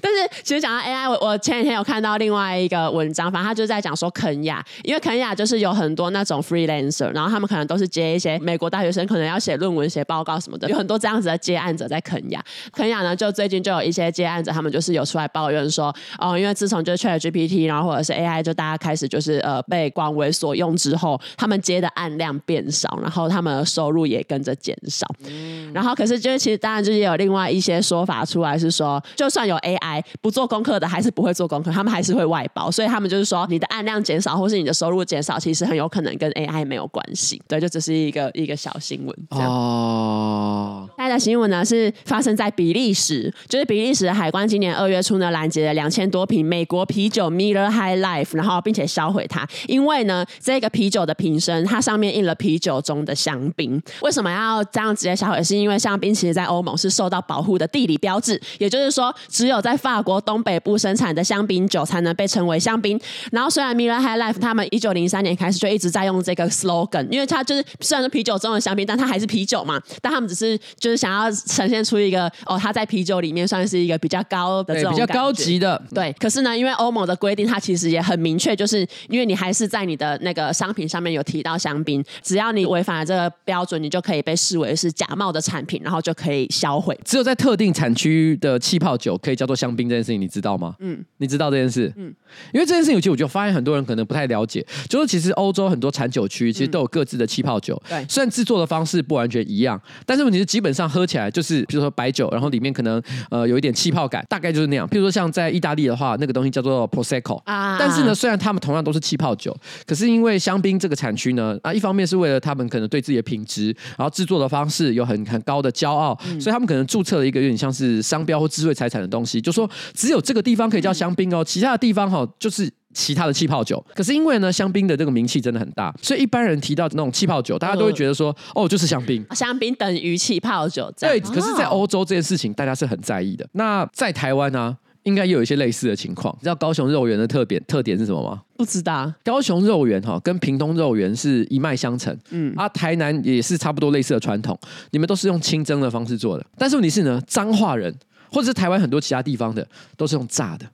[0.00, 12.44] 但是其实讲到 AI，我我前几天有看到另外一个文章，反正他就在讲说肯亚，因为肯亚就是有很多那种 freelancer，然后他们可能都是接一些美国大学生可能要写论文、写报告什么的，有很多这样子的接案者在肯亚。
[12.72, 25.06] 肯亚呢，就最近就有一些接案者，他们就是有出来抱怨说，哦，因为自从就是 ChatGPT，然后或者是 AI，就大家开始就是呃被广为所用之后，他们接的案量变少，然后他们的收入也跟着减少。
[25.26, 37.40] 嗯、然后可是就是其实当然就是有另外一些说法出来是说，就算有 AI 不做功课的，还是不会做功课，他们还是会外包，所以他们就是说，你的案量减少，或是你的收入减少，其实很有可能跟 AI 没有关系。
[37.46, 39.16] 对，就只是一个一个小新闻。
[39.30, 40.88] 哦。
[40.96, 53.80] 现在的新闻呢是发生在比利时，就是比利时的海关今年二月初呢拦截了两千多瓶美国啤酒 Miller High Life，然后并且销毁它，因为呢这个啤酒的瓶身它上面印了啤酒中的香槟。
[54.02, 55.42] 为什么要这样直接销毁？
[55.42, 63.00] 是因为香槟其实在欧盟是受到保护的地理标志，也就是说只有在法国东北部生产的香槟酒才能被称为香槟。
[63.32, 69.80] 然后虽然 Miller High Life 他们一九零三年开始就一直在用这个 slogan，因为它就是虽然是啤酒中的香槟，但它还是啤酒嘛。
[70.00, 75.80] 但他们只是就是想要呈现出一个哦，它在啤酒里面算是一个比较高的这种比较高级的。
[75.92, 86.98] 对，可是呢，因为欧盟的规定，它其实也很明确，就是因为你还是在你的那个商品上面有提到香槟，只要你违反了这个标准，你就可以被视为是假冒的产品，然后就可以销毁。
[87.04, 90.74] 只有在特定产区的气泡酒可以叫做香槟这件事情，你知道吗？
[90.80, 91.92] 嗯，你知道这件事？
[91.96, 92.14] 嗯，
[92.52, 104.86] 因为这件事情，其实我就发现很多人可能不太了解，就是其实欧洲很多产酒区其实都有各自的气泡酒，对，虽然制作的方式不完全一样，但是问题是基本上喝起来就是，比如说白酒，然后里面可能呃有一点气泡感，大概就是那样。
[104.88, 122.70] 譬如说像在意大利的话，那个东西叫做 Prosecco 啊，但是呢，虽然他们同样都是气泡酒，可是因为香槟这个产区呢，啊，一方面是为了他们可能对自己的品质，然后制作的方式有很很高的骄傲，所以他们可能注册了一个有点像是商标或智慧财产的东西，就说只有这个地方可以叫香槟哦，其他的地方哈就是。
[122.96, 123.84] 其他的气泡酒。
[123.92, 129.26] 可是因为呢，香槟的这个名气真的很大，所以一般人提到那种气泡酒，大家都会觉得说，哦，就是香槟。
[129.32, 130.88] 香槟等于气泡酒。
[131.00, 133.44] 对，可是，在欧洲这件事情，大家是很在意的。
[133.54, 134.78] 那在台湾呢？
[135.02, 136.34] 应该也有一些类似的情况。
[136.40, 138.40] 你知道高雄肉圆的特点特点是什么吗？
[138.56, 139.12] 不知道。
[139.22, 144.58] 高雄肉圆哈跟屏东肉圆是一脉相承，嗯，啊，台南也是差不多类似的传统，
[144.92, 146.46] 你们都是用清蒸的方式做的。
[146.56, 147.94] 但是问题是呢，彰化人
[148.34, 149.64] 或者是台湾很多其他地方的
[149.96, 150.66] 都是用炸的。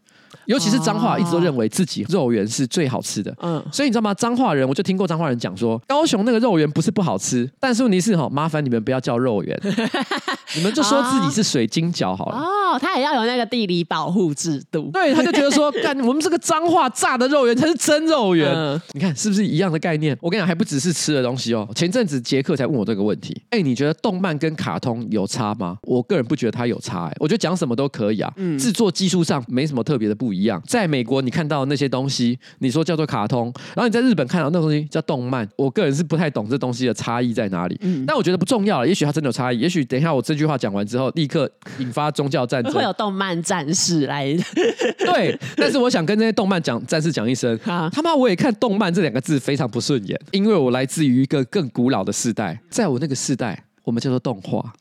[0.51, 4.13] 尤其是彰化一直都认为自己肉圆是最好吃的，嗯，所以你知道吗？
[4.15, 9.57] 彰化人我就听过彰化人讲说，高雄那个肉圆不是不好吃，但是问题是哈，麻烦你们不要叫肉圆，
[10.57, 12.37] 你们就说自己是水晶饺好了。
[12.37, 20.19] 哦，他也要有那个地理保护制度，对，他就觉得说， 干我们这个彰化炸的肉圆才是真肉圆，嗯、你看是不是一样的概念？
[20.21, 21.69] 我跟你讲，还不只是吃的东西哦。
[21.77, 25.79] 前阵子杰克才问我这个问题，哎，你觉得动漫跟卡通有差吗？
[25.83, 31.21] 我个人不觉得它有差，哎，我觉得讲什么都可以啊，嗯，制作技术上没什么特别的不一样，在美国。
[31.21, 37.79] 你看到那些东西，你说叫做卡通，然后你在日本看到那东西叫动漫，我个人是不太懂这东西的差异在哪里。
[37.83, 44.35] 嗯，但我觉得不重要了，也许它真的有差异，也许等一下我这句话讲完之后，立刻引发宗教战争，会有动漫战士来。
[44.99, 47.59] 对，但是我想跟这些动漫讲战士讲一声，
[47.93, 54.73] 他妈我也看动漫这两个字非常不顺眼，因为我来自于一个更古老的世代，在我那个世代，我们叫做动画。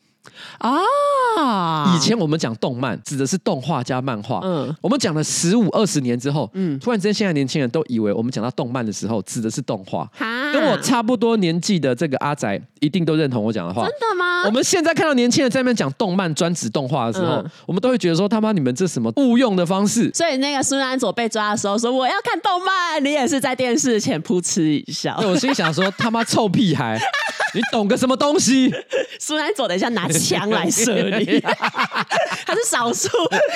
[0.58, 1.94] 啊！
[1.94, 4.40] 以前我们讲动漫指的是动画加漫画。
[4.42, 10.04] 嗯，我们讲了十五二十年之后，嗯，突然之间现在年轻人都以为我们讲到动漫的时候指的是动画。
[10.12, 13.82] 哈，跟我差不多年纪的这个阿宅一定都认同我讲的话。
[13.82, 14.44] 真的吗？
[14.46, 20.10] 我们现在看到年轻人在那边讲动漫专指动画的时候，嗯、我们都会觉得说他妈你们这什么误用的方式。
[20.14, 25.16] 所以那个孙安佐被抓的时候说我要看动漫，你也是在电视前噗嗤一笑。
[25.20, 27.00] 对，我心想说他妈臭屁孩。
[27.52, 28.72] 你懂个什么东西？
[29.18, 31.40] 苏南佐等一下拿枪来射你，
[32.46, 33.08] 他是少数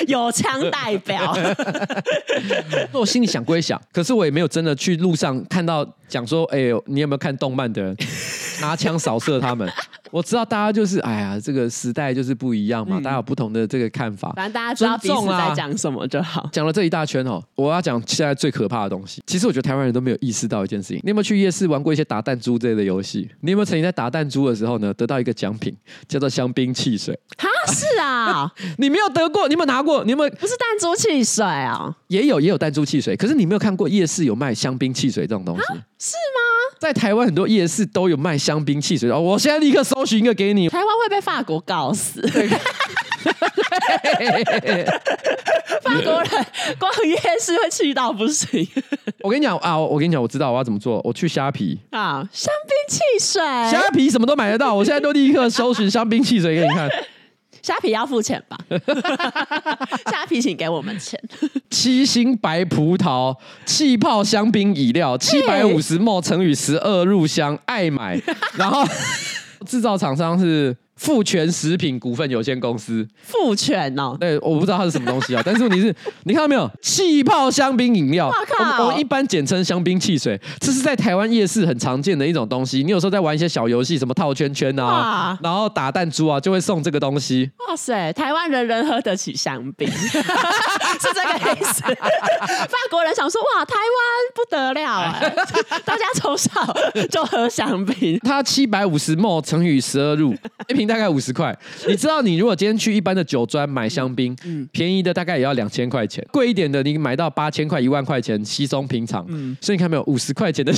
[0.07, 1.35] 有枪代表。
[2.91, 7.95] 那我心里想归想，可是我也没有真的去路上看到讲说，哎呦，你有没有看动漫的人
[8.61, 9.69] 拿枪扫射他们？
[10.11, 14.31] 我知道大家就是，哎呀，这个时代就是不一样嘛，嗯、大家有不同的这个看法。
[14.35, 16.47] 反正大家知道彼此在讲什么就好。
[16.53, 19.21] 讲了这一大圈哦，我要讲现在最可怕的东西。
[19.25, 21.01] 其实我觉得台湾人都没有意识到一件事情。
[21.03, 23.29] 你有没有去夜市玩过一些打弹珠这类的游戏？
[23.41, 25.75] 你有没有曾经在打弹珠的时候呢，得到一个奖品，
[26.07, 27.17] 叫做香槟汽水？
[27.37, 29.47] 哈，是啊， 你没有得过？
[29.47, 30.03] 你有没有拿过？
[30.03, 30.29] 你有没有？
[30.31, 31.93] 不是弹珠汽水啊？
[32.07, 33.15] 也有，也有弹珠汽水。
[33.15, 35.63] 可是你没有看过夜市有卖香槟汽水这种东西？
[35.97, 36.77] 是吗？
[36.79, 40.69] 在台湾很多夜市都有卖香槟汽水哦，我现在立刻搜寻一个给你。
[40.69, 42.21] 台湾会被法国告死。
[45.81, 46.45] 法国人
[46.79, 48.67] 逛夜市会气到不行。
[49.21, 51.01] 我跟你讲啊，我跟你讲，我知道我要怎么做。
[51.03, 54.73] 我去虾皮啊，香槟汽水，虾皮什么都买得到。
[54.73, 56.89] 我现在都立刻搜寻香槟汽水给你看。
[57.61, 58.57] 虾皮要付钱吧？
[60.11, 61.19] 虾皮请给我们钱。
[61.71, 63.35] 七星白葡萄
[63.65, 68.21] 气泡香槟饮料，七百五十 ml 乘以十二入箱，爱买。
[68.53, 68.83] 然后
[69.65, 70.75] 制造厂商是。
[70.95, 76.69] 富全食品股份有限公司，富全哦，对，我不知道它是什么东西啊， 但是问题是，你看到没有？
[76.81, 82.81] 气泡香槟饮料，我靠我们一般简称香槟汽水，这是在台湾夜市很常见的一种东西。
[82.83, 87.51] 你有时候在玩一些小游戏，什么套圈圈啊，哇然后打弹珠啊，就会送这个东西。
[87.67, 89.89] 哇塞，台湾人人喝得起香槟，
[90.99, 91.81] 是这个意思。
[92.65, 95.19] 法国人想说，哇，台湾不得了啊，
[95.83, 96.49] 大家从小
[97.11, 98.17] 就喝香槟。
[98.23, 100.33] 它七百五十 ml 乘以十二入
[100.69, 100.85] 一瓶。
[100.85, 109.25] 大概五十块，你知道，你如果今天去一般的酒庄买香槟，嗯，便宜的大概也要两千块钱，贵一点的你买到八千块、一万块钱，稀松平常。
[109.27, 110.71] 嗯，所以你看没有，五十块钱的，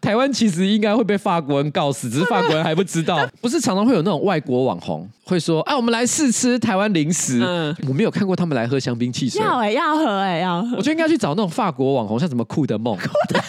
[0.00, 3.26] 台湾其实应该会被法国人告死，只是法国人还不知道。
[3.40, 7.40] 不是常常会有那种外国网红会说，哎，我们来试吃台湾零食。
[7.42, 9.40] 嗯，我没有看过他们来喝香槟汽水。
[9.40, 10.76] 要哎，要喝哎，要喝。
[10.76, 12.96] 我觉得应该去找那种法国网红，像什么酷的梦。
[12.96, 13.42] 酷的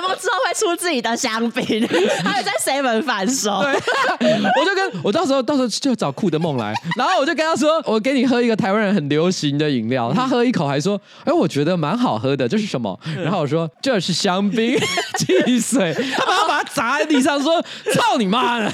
[0.00, 1.86] 梦之后会出自己的香槟，
[2.24, 3.50] 他有在 seven 贩售。
[3.50, 10.12] 我就跟我到时候到时候就找酷的梦来，然后我就跟他说，我给你喝一个台湾人很流行的饮料。
[10.12, 12.98] 他喝一口还说，哎，我觉得蛮好喝的，这是什么？
[13.16, 14.78] 然后我说这是香槟
[15.18, 15.94] 汽水。
[16.16, 17.60] 他把他把它砸在地上说，
[17.92, 18.66] 操你妈的！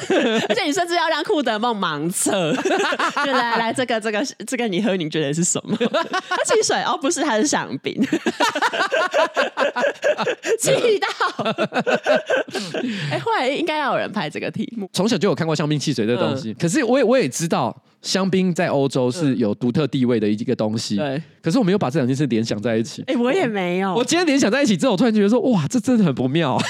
[0.48, 2.52] 而且你甚至要让酷的梦盲测，
[3.26, 5.76] 来来来，这个这个这个你喝，你觉得是什么？
[6.46, 7.94] 汽水哦，不是，它是香槟。
[10.60, 11.08] 气到！
[13.10, 14.88] 哎，后来应该要有人拍这个题目。
[14.92, 20.96] 从小就有看过香槟汽水这个东西，嗯、可是我也我也知道香槟在欧洲是有独特地位的一个东西。
[20.96, 23.02] 对，可是我没有把这两件事联想在一起。
[23.06, 23.94] 哎，我也没有。
[23.94, 26.60] 我今天联想在一起之后，我突然觉得说，哇，这真的很不妙。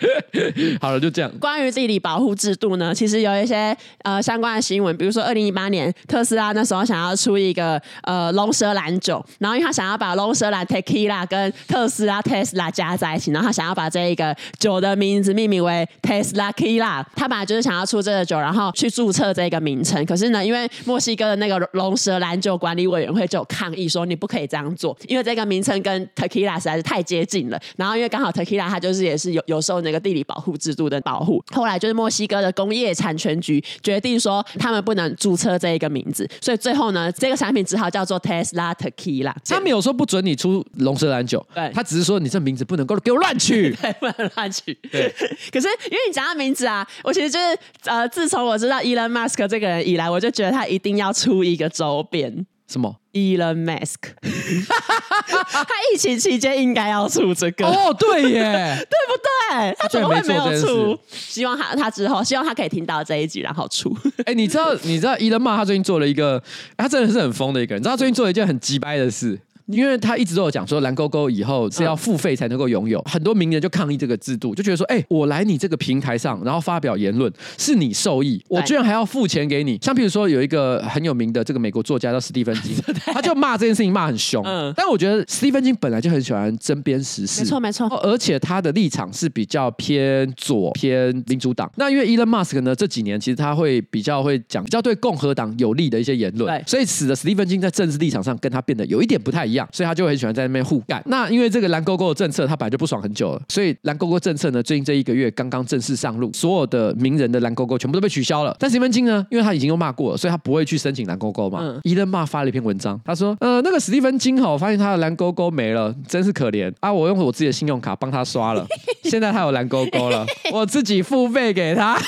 [0.80, 1.30] 好了，就这样。
[1.38, 20.04] 关于地理保护制度呢，其实有一些呃相关的新闻，比如说二零一八年特斯拉那时候想要出一个呃龙舌兰酒，然后因为他想要把龙舌兰 Tequila 跟特斯拉 Tesla 加在一起，然后他想要把这一个酒的名字命名为 Tesla Kila，他本来就是想要出这个酒，然后去注册这个名称。
[20.06, 27.60] 可是呢，因为墨西哥的那个龙舌兰酒管理委员会就有抗议说，你不可以这样做，因为这个名称跟 Tequila 实在是太接近了。
[27.76, 39.34] 然后因为刚好 Tequila 它就是也是有有时候那个地理保护制度的保护，后来就是墨西哥的工业产权局决定说他们不能注册这一个名字，所以最后呢，这个产品只好叫做 Tesla Tequila。
[39.44, 44.72] 他没有说不准你出龙舌兰酒，对，他只是说你这名字不能够给我乱取， 对，不能乱取。
[44.90, 45.12] 对，
[45.52, 52.46] 可是因为你讲到名字啊，我其实就是呃，自从我知道 Elon Musk 这个人以来，我就觉得他一定要出一个周边。
[52.70, 58.40] 什么？Elon Musk， 他疫情期间应该要出这个哦，对耶，
[58.88, 59.16] 对不
[59.58, 59.74] 对？
[59.76, 60.96] 他怎么会没有出？
[61.08, 63.92] 希望他他之后，希望他可以听到这一集，然后出。
[64.24, 66.40] 哎、欸，你知道你知道 Elon Musk 他最近做了一个，
[66.76, 67.80] 他真的是很疯的一个人。
[67.80, 69.36] 你知道他最近做了一件很鸡掰的事。
[69.70, 79.78] 因为他一直都有讲说蓝勾勾以后是要付费才能够拥有，嗯、很多名人就抗议这个制度，就觉得说，哎、欸，我来你这个平台上，然后发表言论，是你受益，我居然还要付钱给你。
[79.82, 82.74] 像比如说有一个很有名的这个美国作家叫史蒂芬金，
[83.06, 84.42] 他就骂这件事情骂很凶。
[84.44, 91.70] 嗯，但我觉得史蒂芬金本来就很喜欢针砭时事，没错没错，而且他的立场是比较偏左偏民主党。
[91.76, 100.50] 那因为伊隆马斯克呢，这几年其实他会比较会讲比较对共和党有利的一些言论，对，所以使得史蒂芬金在政治立场上跟他变得有一点不太一样，所以他就很喜欢在。
[100.50, 108.56] 那边互干，那因为这个蓝勾勾的政策，他本来就不爽很久了，所以蓝勾勾政策呢，最近这一个月刚刚正式上路，所有的名人的蓝勾勾全部都被取消了。
[108.58, 111.78] 但史蒂芬金呢，因为他已经又骂过了，所以他不会去申请蓝勾勾嘛。
[111.84, 116.92] 伊登骂发了一篇文章，他说：“呃，那个史蒂芬金哈，我发现他的蓝勾勾没了，真是可怜啊！
[116.92, 118.66] 我用我自己的信用卡帮他刷了，
[119.04, 121.98] 现在他有蓝勾勾了，我自己付费给他。”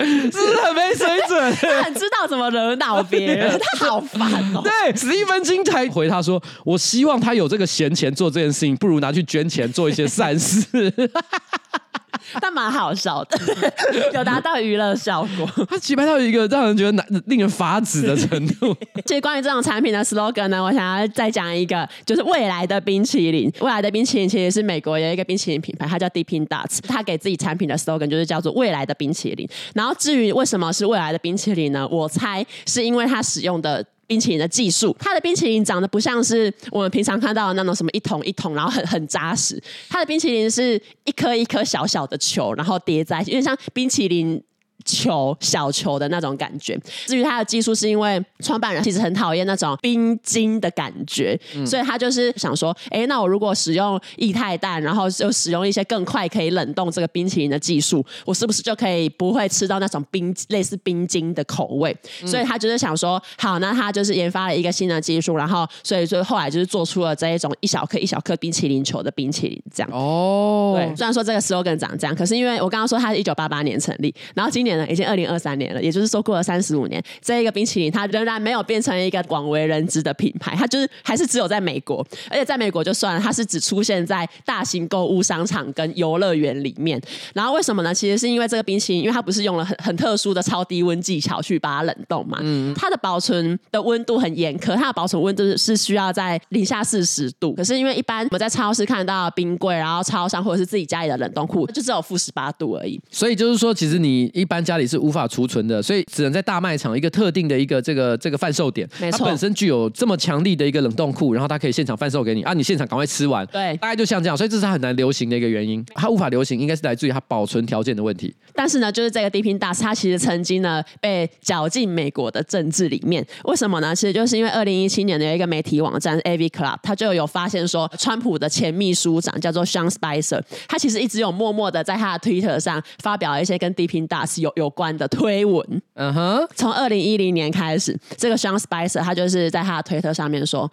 [0.00, 1.54] 是不是很没水准？
[1.60, 4.62] 他很知道怎么惹恼别人， 他好烦哦。
[4.62, 10.64] 对，史蒂芬金才回他说：“我希望他有这个闲钱做这件事情，不如拿去捐钱做一些善事。”
[12.40, 13.38] 但蛮好笑的，
[14.14, 15.66] 有达到娱乐效果。
[15.68, 18.74] 它奇葩到一个让人觉得难、令人发指的程度。
[19.06, 23.50] 其实关于这种产品的 slogan 呢，我想要再讲一个，就是未来的冰淇淋。
[23.60, 26.78] 未来的冰淇淋其实是美国有一个冰淇淋品牌，它叫 Dippin' Dots。
[26.88, 29.48] 它给自己产品的 slogan 就是叫做“未来的冰淇淋”。
[29.74, 31.86] 然后至于为什么是未来的冰淇淋呢？
[31.90, 33.84] 我猜是因为它使用的。
[34.06, 39.62] 冰淇淋的技术，它的冰淇淋长得不像是我们平常看到的那种什么一桶一桶，然后很很扎实。
[39.88, 44.42] 它的冰淇淋是一颗一颗小小的球，然后叠在一起，因为像冰淇淋。
[44.84, 46.78] 球小球的那种感觉。
[47.06, 61.96] 至于它的技术，是因为创办人其实很讨厌那种冰晶的感觉，嗯、所以他就是想说，哎、欸，那我如果使用液态氮，然后就使用一些更快可以冷冻这个冰淇淋的技术，我是不是就可以不会吃到那种冰类似冰晶的口味？
[62.22, 69.90] 嗯、所以他就是想说，好，那他就是研发了一个新的技术，然后所以就后来就是做出了这一种一小颗一小颗冰淇淋球的冰淇淋，这样。
[69.92, 70.94] 哦，对。
[70.96, 74.73] 虽然说这个 slogan 长这样，可是因为我刚刚说它是一九八八年成立，然后今年。
[74.90, 87.00] 已经二零二三年了，也就是说过了三十五年，这一个冰淇淋它仍然没有变成一个广为人知的品牌，它就是还是只有在美国，而且在美国就算了，它是只出现在大型购物商场跟游乐园里面。
[87.34, 87.94] 然后为什么呢？
[87.94, 97.52] 其实是因为这个冰淇淋，因为它不是用了很很特殊的超低温技巧去把它冷冻嘛，嗯，它的保存的温度很严苛，它的保存温度是需要在零下四十度。
[97.52, 103.00] 可是因为一般我们在超市看到冰柜，然后超商或者是自己家里的冷冻库，就只有负十八度而已。
[103.10, 104.63] 所以就是说，其实你一般。
[104.64, 112.42] 家里是无法储存的，所以只能在大卖场一个特定的一个这个这个贩售点，没错，它本身具有这么强力的一个冷冻库，然后它可以现场贩售给你。
[112.42, 118.34] 啊，你现场赶快吃完，对，大概就像这样，所以这是它很难流行的一个原因，它无法流行应该是来自于它保存条件的问题。
[118.54, 123.94] 但是呢，就是这个 Dippin' Dots，它其实曾经呢被搅进美国的政治里面，为什么呢？
[123.94, 135.44] 其实就是因为二零一七年的有一个媒体网站 AV Club，它就有发现说，川普的前秘书长叫做 Sean Spicer，他其实一直有默默的在他的 Twitter 上发表一些跟 Dippin' Dots 有有关的推。
[135.44, 140.70] 文，嗯哼，从二零一零年开始，这个 Sean Spicer 他就是在他的推特上面说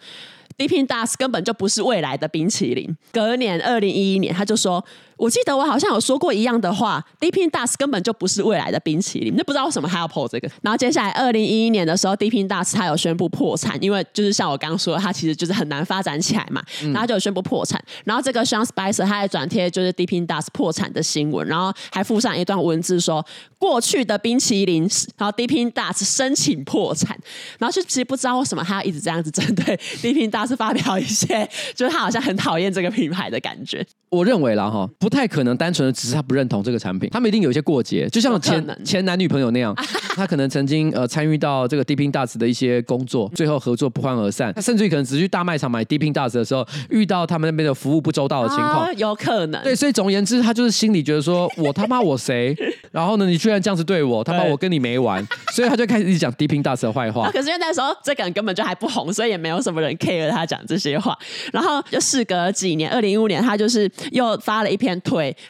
[0.56, 2.96] Deepin Dust 根本就不是未来的冰淇淋。
[3.12, 4.84] 隔年二零一一年，他就说。
[5.16, 10.50] 我记得我好像有说过一样的话，Deepin Dots 根本就不是未来的冰淇淋，那不知道为什么还要 po 这个。
[10.62, 17.82] 然后接下来二零一一年的时候，Deepin Dots 它有宣布破产，因为就是像我刚刚说的，它其实就是很难发展起来嘛，然后就有宣布破产。
[18.04, 23.24] 然后这个 Sean Spicer 他还转贴就是 Deepin Dots 破产的新闻，然后还附上一段文字说
[23.58, 27.16] 过去的冰淇淋，然后 Deepin Dots 申请破产，
[27.58, 33.86] 然后就其实不知道为什么他要一直这样子针对 Deepin Dust 发表一些，就是他好像很讨厌这个品牌的感觉。
[34.10, 39.74] 我认为啦哈，不太可能单纯的只是他不认同这个产品，他们一定有一些过节，就像前前男女朋友那样，
[40.14, 44.52] 他可能曾经呃参与到这个 Dipping Dots 的一些工作，最后合作不欢而散。
[44.54, 49.60] 他甚至于可能只去大卖场买 Dipping Dots 的时候，遇到他们那边的服务不周到的情况，啊，有可能。
[49.64, 52.56] 对，所以总而言之，他就是心里觉得说，我他妈我谁？
[52.92, 57.28] 然后呢，你居然这样子对我，他妈我跟你没完，所以他就开始一直讲 Dipping Dots 的坏话。
[57.32, 61.18] 可是因为那时候这个人根本就还不红，所以也没有什么人 care 他讲这些话。
[61.52, 64.78] 然后就事隔几年，二零一五年，他就是又发了一。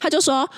[0.01, 0.49] 他就说：“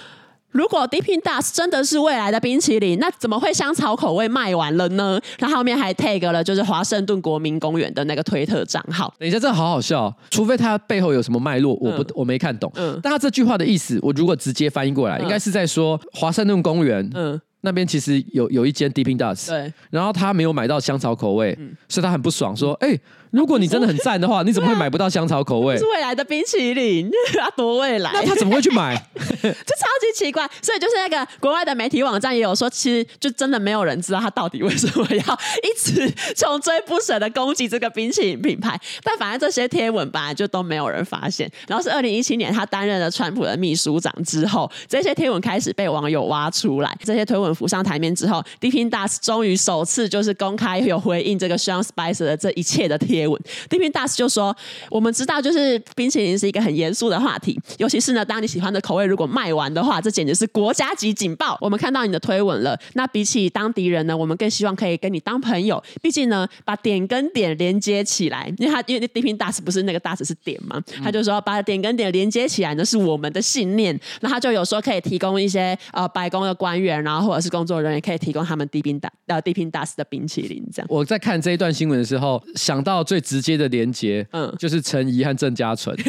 [0.51, 9.13] 如果 Dipping Dots 真的是未来的冰淇淋，那怎么会香草口味卖完了呢？”然后面还 tag 了，就是华盛顿国民公园的那个推特账号。
[9.19, 12.71] 等一下，这好好笑，除非他背后有什么脉络，我不、嗯、我没看懂。
[12.77, 23.01] 嗯，但他这句话的意思，我如果直接翻译过来，嗯、应该是在说华盛顿公园，嗯，那边其实有有一间 Dipping Dots，对，然后他没有买到香草口味，嗯、所以他很不爽，说：“哎、欸。”
[23.35, 25.77] 如果你真的很赞的话， 你怎么会买不到香草口味？
[25.77, 27.11] 是未来的冰淇淋，
[27.43, 28.11] 啊，多未来！
[28.15, 28.95] 那他怎么会去买？
[29.19, 30.49] 这超级奇怪。
[30.63, 38.81] 所以就是那个国外的媒体网站也有说，其实就真的没有人知道他到底为什么要一直穷追不舍的攻击这个冰淇淋品牌。
[39.03, 41.51] 但反正这些贴文本来就都没有人发现。
[41.67, 46.97] 然后是二零一七年他担任了川普的秘书长之后，这些贴文开始被网友挖出来。
[47.03, 53.24] 这些推文浮上台面之后，Dipping Dots 终于首次就是公开有回应这个 Sean Spicer 的这一切的贴。
[53.27, 54.57] Dipping Dots 就说
[54.91, 61.57] ：“我们知道，就是冰淇淋是一个很严肃的话题，尤其是呢，当你喜欢的口味如果卖完的话，这简直是国家级警报。
[61.61, 65.83] 我们看到你的推文了，那比起当敌人呢，我们更希望可以跟你当朋友。
[66.03, 73.99] 毕竟呢，把点跟点连接起来，因为他因为 Dipping Dots 不是那个 Dots 是点嘛，他就说把点跟点连接起来呢是我们的信念。
[74.21, 80.87] 那他就有说可以提供一些呃白宫的官员，然后或者是工作人员可以提供他们 Dipping Dots 呃 Dipping Dots 的冰淇淋这样。
[80.91, 85.97] 我在看这一段新闻的时候，想到最直接的连接，嗯，就是陈怡和郑家纯。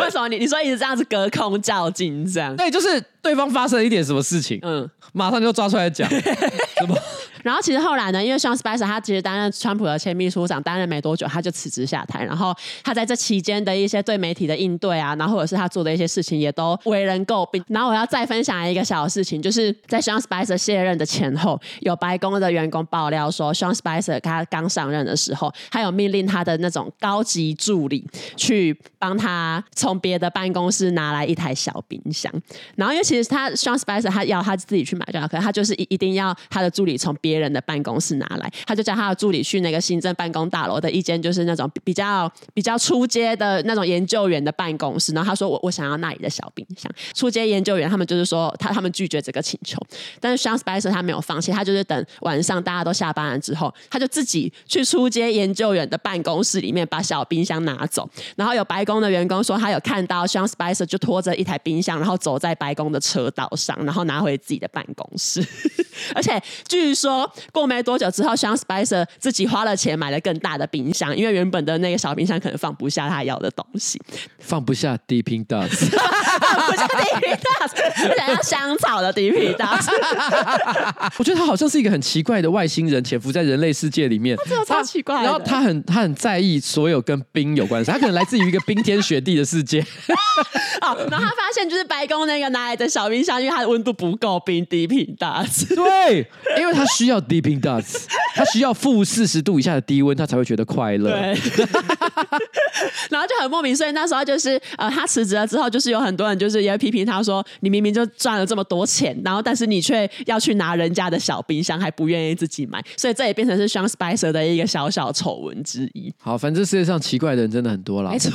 [0.00, 2.54] 为什么你你说一直这样子隔空较劲这样？
[2.56, 6.96] 对，就是对方发生了一点什么事情，嗯，马上就抓出来讲， 什么？
[7.48, 12.22] 然后其实后来呢，因为 Sean Spicer 他其实担任川普的前秘书长，担任没多久他就辞职下台。
[12.22, 17.64] 然后他在这期间的一些对媒体的应对啊，然后或者是他做的一些事情，也都为人诟病。
[17.68, 28.04] 然后我要再分享一个小事情，就是在 Sean Spicer 卸任的前后，有白宫的员工爆料说，Sean Spicer 他刚上任的时候，他有命令他的那种高级助理
[28.36, 32.30] 去帮他从别的办公室拿来一台小冰箱。
[32.76, 45.12] 然后因为其实他 Sean Spicer 他要他自己去买就好，可是他就是一一定要他的助理从别人的办公室拿来，他就叫他的助理去那个行政办公大楼的一间，就是那种比较比较出街的那种研究员的办公室。
[45.12, 49.78] 然后他说：“我我想要那里的小冰箱。”出街研究员他们就是说他他们拒绝这个请求，
[50.20, 58.08] 但是 Sean Spicer 他没有放弃，他就是等晚上大家都下班了之后，他就自己去出街研究员的办公室里面把小冰箱拿走。
[58.36, 65.44] 然后有白宫的员工说，他有看到 Sean Spicer 就拖着一台冰箱，然后走在白宫的车道上，然后拿回自己的办公室。
[66.14, 67.27] 而且据说。
[67.52, 74.00] 过没多久之后，Sean Spicer 自己花了钱买了更大的冰箱，因为原本的那个小冰箱可能放不下他要的东西，
[74.38, 75.90] 放不下 Deeping Dots，
[76.40, 79.88] 放不下 Deeping Dots，想要香草的 Deeping Dots。
[81.18, 85.22] 我觉得他好像是一个很奇怪的外星人，潜伏在人类世界里面，他真的超奇怪。
[85.22, 89.84] 然后他很他很在意所有跟冰有关系，他可能来自于一个冰天雪地的世界。
[90.80, 95.74] 好，然后他发现就是白宫那个拿来的小冰箱，因为它的温度不够冰 Deeping Dots。
[95.74, 96.26] 对，
[96.58, 97.58] 因为他需要 Dipping。
[97.58, 98.04] Dots，
[98.36, 101.10] 他需要负四十度以下的低温，他才会觉得快乐。
[101.10, 101.34] 对，
[103.10, 116.14] 然后就很莫名，所以那时候就是呃，他辞职了之后，就是有很多人就是也会批评他说：“你明明就赚了这么多钱，然后但是你却要去拿人家的小冰箱，还不愿意自己买。”所以这也变成是 Sean Spicer 的一个小小丑闻之一。
[116.18, 118.12] 好，反正世界上奇怪的人真的很多啦。
[118.12, 118.30] 没错。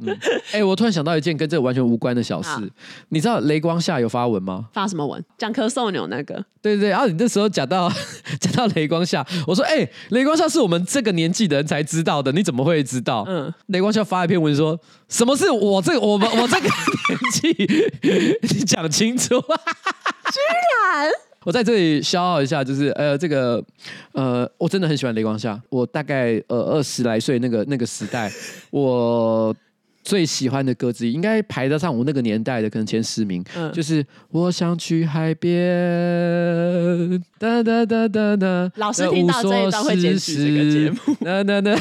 [0.00, 0.18] 哎、嗯
[0.52, 2.50] 欸，我突然想到一件跟这个完全无关的小事，
[3.08, 4.66] 你知道雷光下有发文吗？
[4.74, 5.24] 发什么文？
[5.38, 6.34] 讲咳嗽牛那个？
[6.60, 6.88] 对对对。
[6.90, 7.90] 然后你那时候讲到
[8.40, 17.98] 讲到雷光夏，我说：“哎、欸，雷光夏是我们这个年纪的人才知道的，你怎么会知道？”嗯，雷光夏发一篇文说：“什么是我这我们我这个年纪？
[18.54, 19.40] 你讲清楚。
[19.40, 20.40] ”居
[20.92, 21.10] 然，
[21.44, 23.62] 我在这里消耗一下，就是呃，这个
[24.12, 25.60] 呃，我真的很喜欢雷光夏。
[25.68, 28.30] 我大概呃二十来岁那个那个时代，
[28.70, 29.54] 我。
[30.06, 37.20] 最喜欢的歌之一，应该排得上我那个年代的可能前十名，嗯、就是我想去海边。
[37.40, 38.70] 哒哒哒哒哒。
[38.76, 40.96] 老师听到这一段会剪辑这个节目。
[41.24, 41.76] 哒哒哒。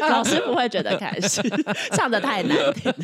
[0.08, 1.44] 老师不会觉得开心，
[1.92, 2.90] 唱的太难听。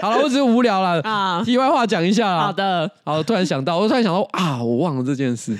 [0.00, 1.42] 好了，我只是无聊了啊。
[1.44, 2.38] 题外话讲一下。
[2.38, 2.90] 好的。
[3.04, 5.54] 好，突然想到，我突然想到啊，我忘了这件事。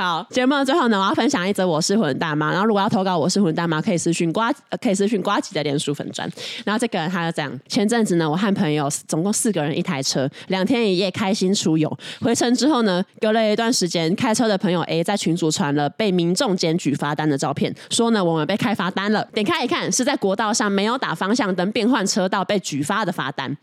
[0.00, 2.50] 好，节目的最后呢，我要分享一则我是混大妈。
[2.52, 4.40] 然后如果要投稿我是混大妈，可以私讯呱，
[4.80, 6.26] 可以私讯瓜吉的脸书粉专。
[6.64, 11.94] 然后这个人他就这样，前阵子呢，我和朋友总共四个人一台车，两天一夜开心出游。
[12.22, 19.22] 回程之后呢，隔了一段时间，开车的朋友 A 在群组传了被民众检举罚单的照片，说呢我们被开罚单了。
[19.34, 23.54] 点开一看，是在国道上没有打方向灯变换车道被举发的罚单。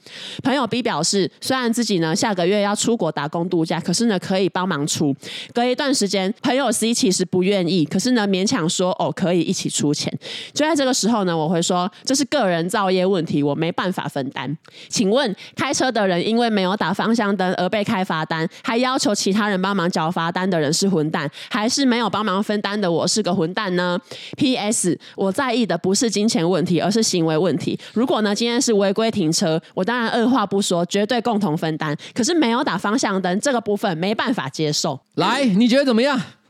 [0.44, 5.16] 朋友 B 表示，虽然自己呢下个月要出国打工度假，可是呢可以帮忙出。
[5.52, 10.12] 隔一段时间，朋友 C 其实不愿意，可是呢勉强说哦可以一起出钱。
[10.54, 14.58] 就在这个时候呢，我会说这是个人造业问题，我没办法分担。
[14.90, 24.00] 请问开车的人因为没有打方向灯而被开罚单，还要求其他人帮忙缴罚单的人是混蛋，还是没有帮忙分担的我是个混蛋呢
[24.38, 24.98] ？P.S.
[25.16, 27.80] 我在意的不是金钱问题，而是行为问题。
[27.94, 31.96] 如果呢今天是违规停车，我当然二话不说，绝对共同分担。
[32.14, 35.00] 可是没有打方向灯这个部分没办法接受。
[35.16, 36.07] 来，你觉得怎么样？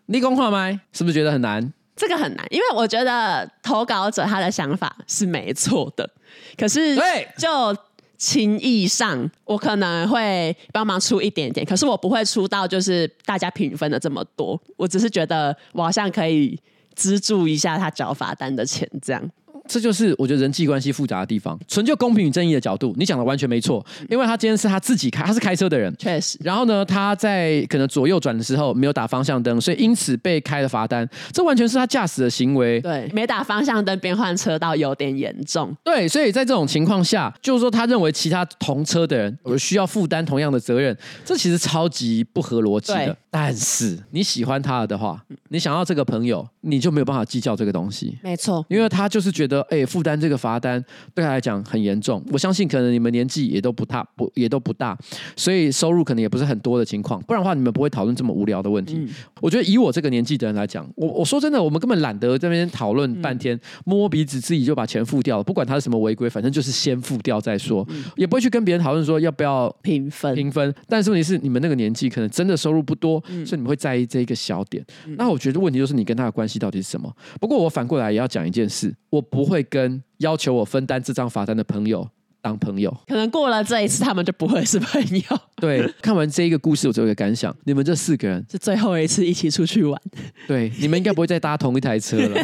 [0.08, 1.74] 立功话麦是不是觉得很难？
[1.95, 6.08] 这个很难，因为我觉得投稿者他的想法是没错的。
[6.55, 7.76] 可是对，就
[8.18, 14.60] 情义上，我可能会帮忙出一点点，可是我不会出到就是大家平分的这么多。
[14.76, 16.60] 我只是觉得我好像可以
[16.93, 19.32] 资助一下他缴罚单的钱，这样。
[19.68, 21.59] 这就是我觉得人际关系复杂的地方。
[21.68, 23.86] 纯就公平与正义的角度，你讲的完全没错。
[24.09, 26.38] 因为他今天是他自己开，他是开车的人，确实。
[26.41, 31.07] 然后呢，他在可能左右转的时候没有打方向灯，所以因此被开了罚单。
[31.32, 32.80] 这完全是他驾驶的行为。
[32.82, 35.76] 对，没打方向灯变换车道有点严重。
[35.84, 40.95] 对，所以在这种情况下，就是说他认为其他同车的人我需要负担同样的责任，
[41.26, 43.15] 这其实超级不合逻辑的。
[43.30, 48.18] 但是你喜欢他的话，你想要这个朋友，你就没有办法计较这个东西。
[48.24, 49.57] 没错，因为他就是觉得。
[49.64, 50.84] 哎，负担这个罚单
[51.14, 52.24] 对他来讲很严重。
[52.32, 54.97] 我相信可能你们年纪也都不大，不也都不大，
[55.36, 57.22] 所以收入可能也不是很多的情况。
[57.24, 58.95] 不然的话，你们不会讨论这么无聊的问题。
[58.97, 59.10] 嗯、
[59.41, 65.43] 我觉得以我这个年纪的人来讲，我我说真的，我们根本懒得这边讨论半天，摸摸鼻子自己就把钱付掉了。
[65.43, 70.74] 不管他是什么违规，反正就是先付掉再说，嗯、也不会去跟别人讨论说要不要平分平分。
[70.88, 74.86] 但是问题是，你们那个年纪可能真的收入不多，嗯、所以你们会在意这一个小点。
[75.05, 77.14] 嗯、那我觉得问题就是你跟他的关系到底是什么？
[77.39, 80.04] 不过我反过来也要讲一件事，我不会跟。
[80.18, 82.10] 要求我分担这张罚单的朋友
[82.41, 85.39] 当朋友，可能过了这一次，他们就不会是朋友。
[85.62, 90.02] 对，看完这一个故事，我就有一个感想：你们这四个人是最后一次一起出去玩。
[90.48, 92.43] 对，你们应该不会再搭同一台车了，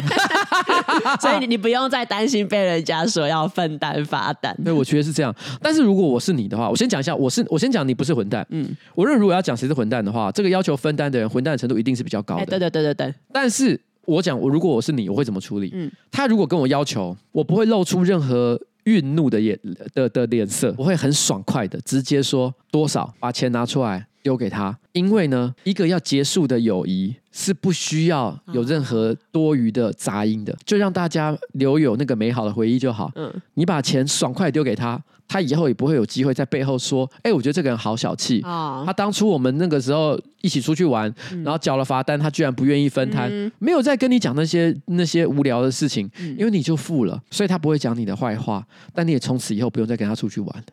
[1.20, 4.56] 所以你不用再担心被人家说要分担罚单。
[4.62, 5.34] 对，我觉得是这样。
[5.60, 8.46] 但是如果我是你的话，我先讲一下，我是我先讲你不是混蛋。
[8.50, 12.46] 嗯，我认为如果要讲谁是混蛋的话，这个要求分担的人，混蛋的程度一定是比较高的。
[12.46, 13.12] 对对对对对。
[13.32, 13.80] 但是。
[14.06, 15.70] 我讲，我如果我是你，我会怎么处理？
[15.72, 19.58] 嗯，他如果跟我要求，我不会露出任何愠怒的眼
[19.94, 24.78] 的的脸色，我会很爽快的直接说多少，把钱拿出来丢给他。
[24.92, 33.10] 因为呢，一个要结束的友谊是不需要有任何多余的杂音的，就让大家留有那个美好的回忆就好。
[33.16, 35.02] 嗯，你把钱爽快丢给他。
[35.26, 38.40] 他以后也不会有机会在背后说：“哎，我觉得这个人好小气。
[38.42, 41.12] 他当初我们那个时候一起出去玩，
[41.42, 46.08] 然后缴了罚单，他居然不愿意分摊，没有再跟你讲那些那些无聊的事情，
[46.38, 48.64] 因为你就付了，所以他不会讲你的坏话。
[48.92, 50.64] 但你也从此以后不用再跟他出去玩。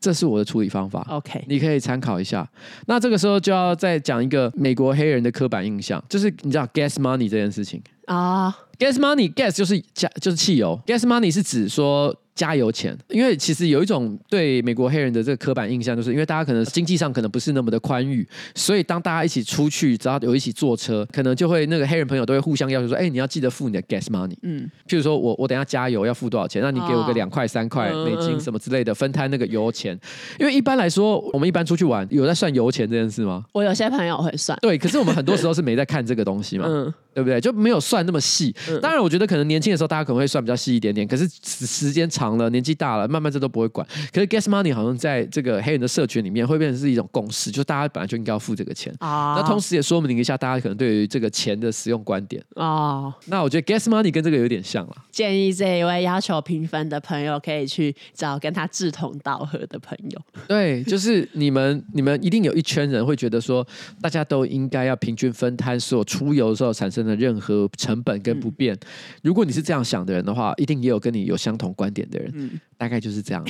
[0.00, 1.06] 这是我的处理方法。
[1.10, 2.48] OK，你可以参考一下。
[2.86, 8.56] 那这个时候就要再讲一个美国黑人的刻板印象，就是你知道 gas money 这件事情啊。
[8.78, 12.14] Gas money，gas 就是加就是汽油，gas money 是指说。
[12.36, 29.98] 加油钱，因为其实有一种对美国黑人的这个刻板印象，就是因为大家可能经济上可能不是那么的宽裕，所以当大家一起出去，只要有一起坐车，可能就会那个黑人朋友都会互相要求说：“哎，你要记得付你的 gas money。”嗯，譬如说我我等下加油要付多少钱，那你给我个两块三块美金什么之类的，分摊那个油钱。
[30.38, 33.46] 因为一般来说，我们一般出去玩有在算油钱这件事吗？
[33.54, 36.66] 我有些朋友会算，对，可是我们很多时候是没在看这个东西嘛。
[36.68, 36.92] 嗯。
[37.16, 37.40] 对不对？
[37.40, 38.54] 就没有算那么细。
[38.82, 41.08] 当然，我觉得可能年轻的时候大家可能会算比较细一点点。
[41.08, 43.86] 可是时间长了，年纪大了，慢慢这都不会管。
[44.12, 48.94] 可是 gas money 好像在这个黑人的社群里面会变成是一种共识，就大家本来就应该要付这个钱。
[48.98, 49.36] 啊。
[49.38, 52.44] 那同时也说明一下大家可能对于这个钱的使用观点。
[52.56, 53.14] 哦。
[53.24, 54.96] 那我觉得 gas money 跟这个有点像了。
[55.10, 60.20] 建议这一位要求平分的朋友可以去找跟他志同道合的朋友。
[60.46, 63.66] 对，就是你们， 你们一定有一圈人会觉得说，
[64.02, 68.76] 大家都应该要平均分摊所有出游的时候产生的任何成本跟不便，
[69.22, 73.44] 如果你是这样想的人的话，一定也有跟你有相同观点的人，嗯、大概就是这样。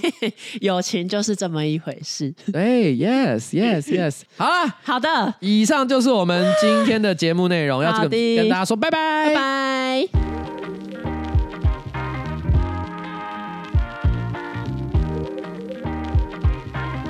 [0.60, 2.34] 友情就是这么一回事。
[2.52, 4.22] 对，Yes，Yes，Yes。
[4.36, 10.25] 好了，好的，以上就是我们今天的节目内容， 要这个跟大家说拜拜，拜拜。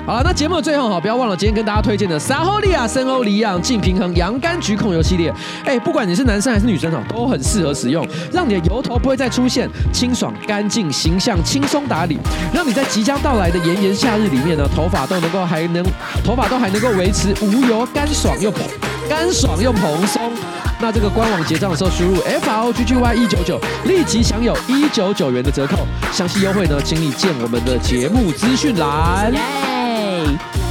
[0.07, 5.29] 好了，那节目的最后哈，不要忘了今天跟大家推荐的撒欧利亚森欧里昂净平衡洋甘菊控油系列。
[5.65, 12.17] 哎，不管你是男生还是女生哦，都很适合使用，让你的油头不会再出现，清爽干净，形象轻松打理，
[12.53, 15.83] 让你在即将到来的炎炎夏日里面呢，头发都能够还能
[16.23, 18.61] 头发都还能够维持无油、干爽又蓬
[19.09, 20.31] 干爽又蓬松。
[20.79, 25.79] 那这个官网结账的时候输入 F R O G G Y 一九九，立即享有一九九元的折扣。
[26.13, 29.76] 详细优惠呢，请你见我们的节目资讯栏。
[30.17, 30.66] 啊，